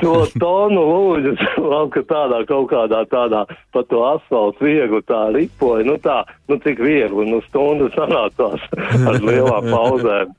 [0.03, 5.87] To tonu lūdzu, vēl ka tādā kaut kādā tādā pa to asfaltu viegli tā ripoja.
[5.87, 6.19] Nu tā,
[6.51, 8.67] nu cik viegli, nu stundu sanācās
[9.09, 10.35] ar lielām pauzēm.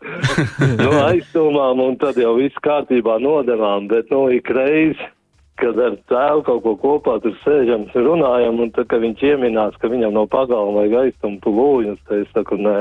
[0.83, 5.14] nu aiztūmām un tad jau viss kārtībā nodevām, bet nu ik reizi
[5.61, 9.91] kad ar tēvu kaut ko kopā tur sēžam, runājam, un tad, kad viņš ieminās, ka
[9.91, 12.79] viņam no pagalma vajag aiztumt lūņus, tad es saku, nē.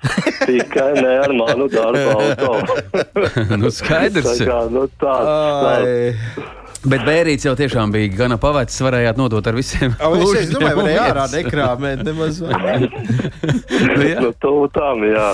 [0.48, 2.54] Tikai ne ar manu darbu auto.
[3.60, 4.30] nu, skaidrs.
[4.30, 6.56] tā kā, nu, tā, Ai.
[6.80, 9.92] Bet bērīts jau tiešām bija gana pavecs, varējāt nodot ar visiem.
[10.00, 11.34] O, es, es domāju, un varēja ārā vietas.
[11.36, 12.38] nekrāmēt nemaz.
[12.40, 14.22] Nu, jā.
[14.24, 15.26] nu, tu tam, jā.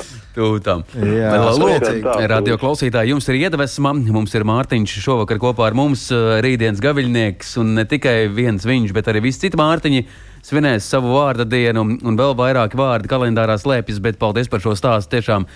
[1.62, 1.86] Lūk,
[2.32, 3.94] radio klausītāji, jums ir iedvesma.
[3.94, 7.55] Mums ir Mārtiņš šovakar kopā ar mums, uh, rītdienas gaviļnieks.
[7.62, 10.03] Un ne tikai viens viņš, bet arī visi citi Mārtiņi
[10.47, 11.86] svinēs savu vārda dienu.
[12.03, 14.03] Un vēl vairāki vārdi kalendārā slēpjas.
[14.03, 15.14] Bet paldies par šo stāstu.
[15.14, 15.47] Tiešām,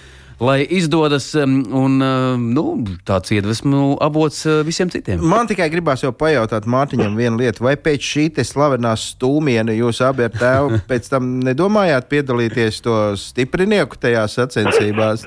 [0.41, 2.65] lai izdodas un nu,
[3.07, 5.21] tāds iedvesmu avots visiem citiem.
[5.21, 7.65] Man tikai gribās jau pajautāt Mārtiņam vienu lietu.
[7.67, 12.97] Vai pēc šī te slavenā stūmiena jūs abi ar tēvu pēc tam nedomājāt piedalīties to
[13.21, 15.27] stiprinieku tajā sacensībās?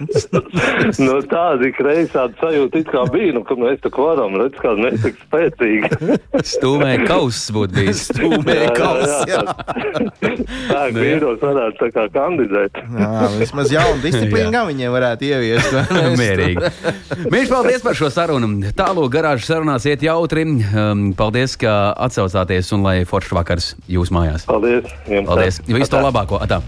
[0.99, 4.99] Nu, tāda kreisā sajūta it kā bija, nu, ka mēs tā varam, redz, kā mēs
[5.03, 6.17] tik spēcīgi.
[6.53, 8.03] Stūmēja kauss būtu bijis.
[8.09, 9.41] Stūmēja kauss, jā.
[9.53, 12.81] Tā kā vīros varētu tā kā kandidēt.
[12.99, 15.73] Jā, vismaz jaunu disciplīnu gan viņiem varētu ieviest.
[15.75, 16.13] vai ne?
[16.19, 16.71] Mierīgi.
[17.33, 18.49] Mīļš, paldies par šo sarunu.
[18.77, 20.45] Tālāk garāžas sarunās iet jautri.
[20.45, 24.47] Um, paldies, ka atsaucāties un lai foršs vakars jūs mājās.
[24.49, 24.89] Paldies.
[25.27, 25.61] Paldies!
[25.67, 26.41] Visu to labāko!
[26.43, 26.63] Atā.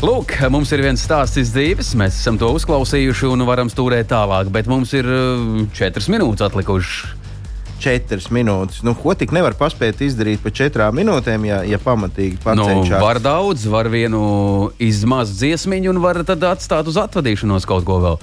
[0.00, 4.48] Lūk, mums ir viens stāsts iz dzīves, mēs esam to uzklausījuši un varam stūrēt tālāk,
[4.52, 7.19] bet mums ir uh, četras minūtes atlikušas.
[7.80, 8.82] Četras minūtes.
[8.84, 13.00] Nu, ko tik nevar paspēt izdarīt pa četrām minūtēm, ja, ja pamatīgi Nu, pacenšas?
[13.00, 14.20] var daudz, var vienu
[14.78, 18.20] izmazu dziesmiņu un var tad atstāt uz atvadīšanos kaut ko vēl.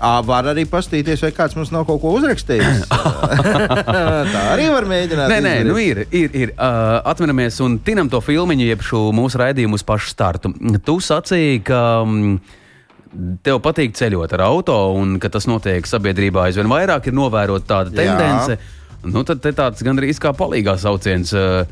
[0.00, 2.86] Ā, var arī paskatīties, vai kāds mums nav kaut ko uzrakstījis.
[4.32, 5.28] Tā arī var mēģināt.
[5.28, 5.68] Nē, nē, izdarīt.
[5.68, 6.00] nu ir.
[6.08, 6.54] ir, ir.
[6.56, 10.54] Uh, atceramies un tinam to filmu, jeb šo mūsu raidījumu uz pašu startu.
[10.84, 11.82] Tu sacīji, ka.
[12.06, 12.40] mm,
[13.42, 18.04] Tev patīk ceļot ar auto, un ka tas notiek sabiedrībā aizvien vairāk, ir novērota tāda
[18.06, 18.12] Jā.
[19.06, 21.32] Nu, tad tāds gandrīz kā palīgā sauciens.
[21.32, 21.64] Uh,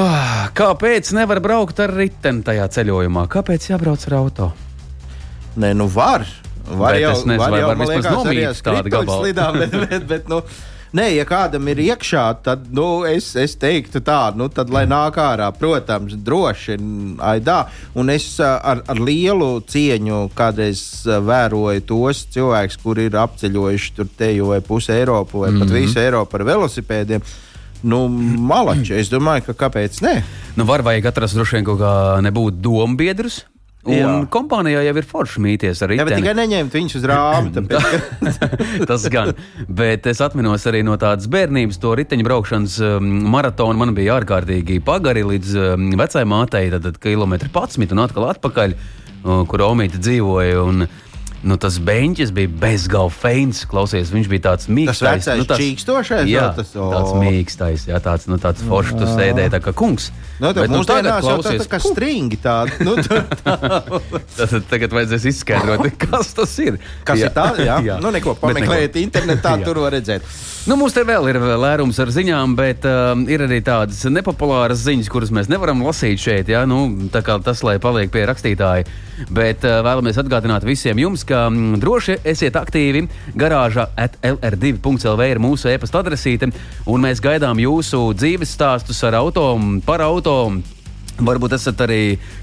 [0.00, 3.26] ah, kāpēc nevar braukt ar riteni tajā ceļojumā?
[3.30, 4.50] Kāpēc jābrauc ar auto?
[5.60, 6.24] Nē, nu var.
[6.70, 9.24] Var Bet jau, es nezinu, var jau var man vismaz nomīt tādu gabalu.
[9.24, 10.40] slidām, bet, bet, bet, nu,
[10.90, 15.20] Nē, ja kādam ir iekšā, tad nu, es, es teiktu tā, nu, tad lai nāk
[15.22, 16.74] ārā, protams, droši
[17.22, 17.60] aidā.
[17.94, 24.50] Un es ar, ar lielu cieņu kādreiz vēroju tos cilvēkus, kuri ir apceļojuši tur teju
[24.50, 25.68] vai pusi Eiropu vai mm -hmm.
[25.68, 27.22] pat visu Eiropu ar velosipēdiem.
[27.82, 28.08] Nu,
[28.52, 30.24] malači, es domāju, ka kāpēc ne?
[30.56, 33.44] Nu, var vajag atrast droši vien kaut kā nebūt dombiedrus.
[33.88, 34.08] Un Jā.
[34.28, 36.18] kompānijā jau ir forši mīties ar riteni.
[36.20, 37.04] tikai neņemt viņus uz
[37.70, 37.78] ka...
[38.90, 39.32] Tas gan.
[39.72, 43.80] Bet es atceros arī no tādas bērnības, to riteņbraukšanas um, maratonu.
[43.80, 48.76] Man bija ārkārtīgi pagari līdz um, vecajai mātei, tad, tad kilometri 11 un atkal atpakaļ,
[48.76, 50.60] uh, kur Omīte dzīvoja.
[50.60, 50.84] Un,
[51.40, 53.62] Nu, tas beņķis bija bezgalīgi feins.
[53.70, 55.00] Klausies, viņš bija tāds mīkstais.
[55.24, 56.90] vecais nu, tāds, čīkstošais, Jā, tas, o.
[56.92, 58.98] tāds mīkstais, jā, tāds, nu, tāds foršs.
[59.00, 60.10] Tu sēdēji tā kā kungs.
[60.40, 62.76] Nu, tā, Bet, mums tagad jau tā, klausies, tā kā stringi tādi.
[62.84, 63.22] Nu, tā,
[64.36, 66.78] Tad tagad vajadzēs izskaidrot, kas tas ir.
[67.08, 67.28] kas Jā.
[67.28, 67.48] ir tā?
[67.60, 67.98] Jā, jā.
[68.04, 69.66] Nu, neko Bet pameklējiet internetā, Jā.
[69.68, 70.24] tur var redzēt.
[70.68, 75.08] Nu, mums te vēl ir lērums ar ziņām, bet uh, ir arī tādas nepopulāras ziņas,
[75.12, 76.50] kuras mēs nevaram lasīt šeit.
[76.52, 76.66] Ja?
[76.68, 76.82] Nu,
[77.12, 78.84] tā kā tas, lai paliek pie rakstītāja.
[79.32, 83.06] Bet uh, vēlamies atgādināt visiem jums, ka mm, droši esiet aktīvi.
[83.38, 86.50] Garāža at LR2.CLV ir mūsu e-pasta adresīte,
[86.90, 89.54] un mēs gaidām jūsu dzīves stāstus ar auto,
[89.86, 90.36] par auto.
[91.20, 92.00] Varbūt esat arī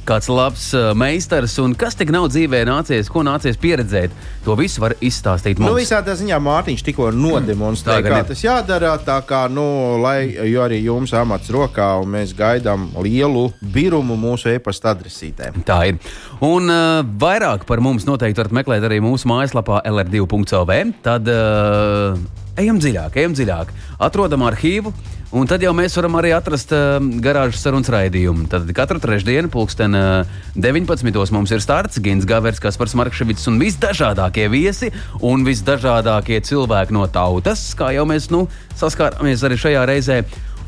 [0.08, 4.14] kāds labs uh, meistars, un kas tik nav dzīvē nācies, ko nācies pieredzēt.
[4.46, 5.72] To visu var izstāstīt mums.
[5.72, 8.30] Nu, visādā ziņā Mārtiņš tikko nodemonstrēja, Tā kā ir.
[8.32, 8.94] tas jādara.
[9.08, 9.66] Tā kā, nu,
[10.04, 15.52] lai arī jums amats rokā, un mēs gaidām lielu birumu mūsu e-pasta adresītē.
[15.68, 16.00] Tā ir.
[16.46, 20.82] Un uh, vairāk par mums noteikti varat meklēt arī mūsu mājaslapā LR2.CLV.
[21.06, 22.18] Tad uh,
[22.58, 23.74] ejam dziļāk, ejam dziļāk.
[24.08, 24.94] Atrodam arhīvu.
[25.36, 28.46] Un tad jau mēs varam arī atrast uh, garāžas sarunas raidījumu.
[28.48, 31.04] Tad katru trešdienu, pulksten uh, 19.
[31.36, 34.94] mums ir starts Gins Gavers, Kaspars Markevits un visdažādākie viesi
[35.28, 38.46] un visdažādākie cilvēki no tautas, kā jau mēs nu,
[38.80, 40.22] saskārāmies arī šajā reizē.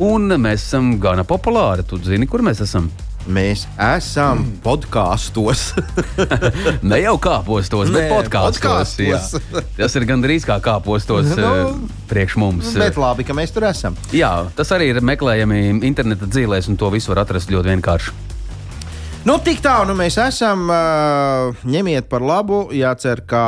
[0.04, 1.88] Un mēs esam gana populāri.
[1.88, 2.92] Tu zini, kur mēs esam?
[3.30, 5.70] Mēs esam podkāstos.
[6.90, 8.96] Ne jau kāpostos, bet Nē, podkāstos.
[8.98, 9.68] podkāstos.
[9.78, 12.72] Tas ir gandrīz kā kāpostos Nu, nu, priekš mums.
[12.80, 13.98] Bet labi, ka mēs tur esam.
[14.16, 18.18] Jā, tas arī ir meklējami interneta dzīvēs, un to visu var atrast ļoti vienkārši.
[19.28, 20.70] Nu, tik tālu nu mēs esam.
[20.72, 22.62] Uh, ņemiet par labu.
[22.74, 23.44] Jācer, ka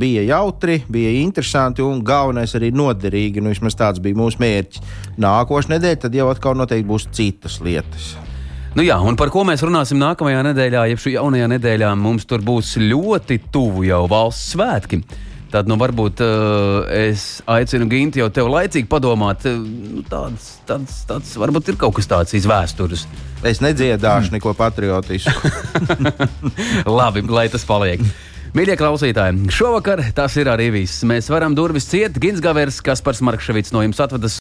[0.00, 3.44] bija jautri, bija interesanti un galvenais arī noderīgi.
[3.44, 4.82] Nu, vismaz tāds bija mūsu mērķis.
[5.20, 8.16] Nākošais nedēļa tad jau atkal noteikti būs citas lietas.
[8.78, 12.44] Nu jā, un par ko mēs runāsim nākamajā nedēļā, jeb šī jaunajā nedēļā, mums tur
[12.46, 15.00] būs ļoti tuvu jau valsts svētki.
[15.50, 21.00] Tad, nu, varbūt uh, es aicinu Gintu jau tev laicīgi padomāt, uh, nu, tāds, tāds,
[21.10, 23.08] tāds, varbūt ir kaut kas tāds izvēstures.
[23.42, 25.50] Es nedziedāšu neko patriotisku.
[27.00, 28.06] Labi, lai tas paliek.
[28.58, 31.02] Mīļie klausītāji, šovakar tas ir arī viss.
[31.08, 32.16] Mēs varam durvis ciet.
[32.20, 34.36] Gins Gavers, Kaspars Markevits no jums atvedas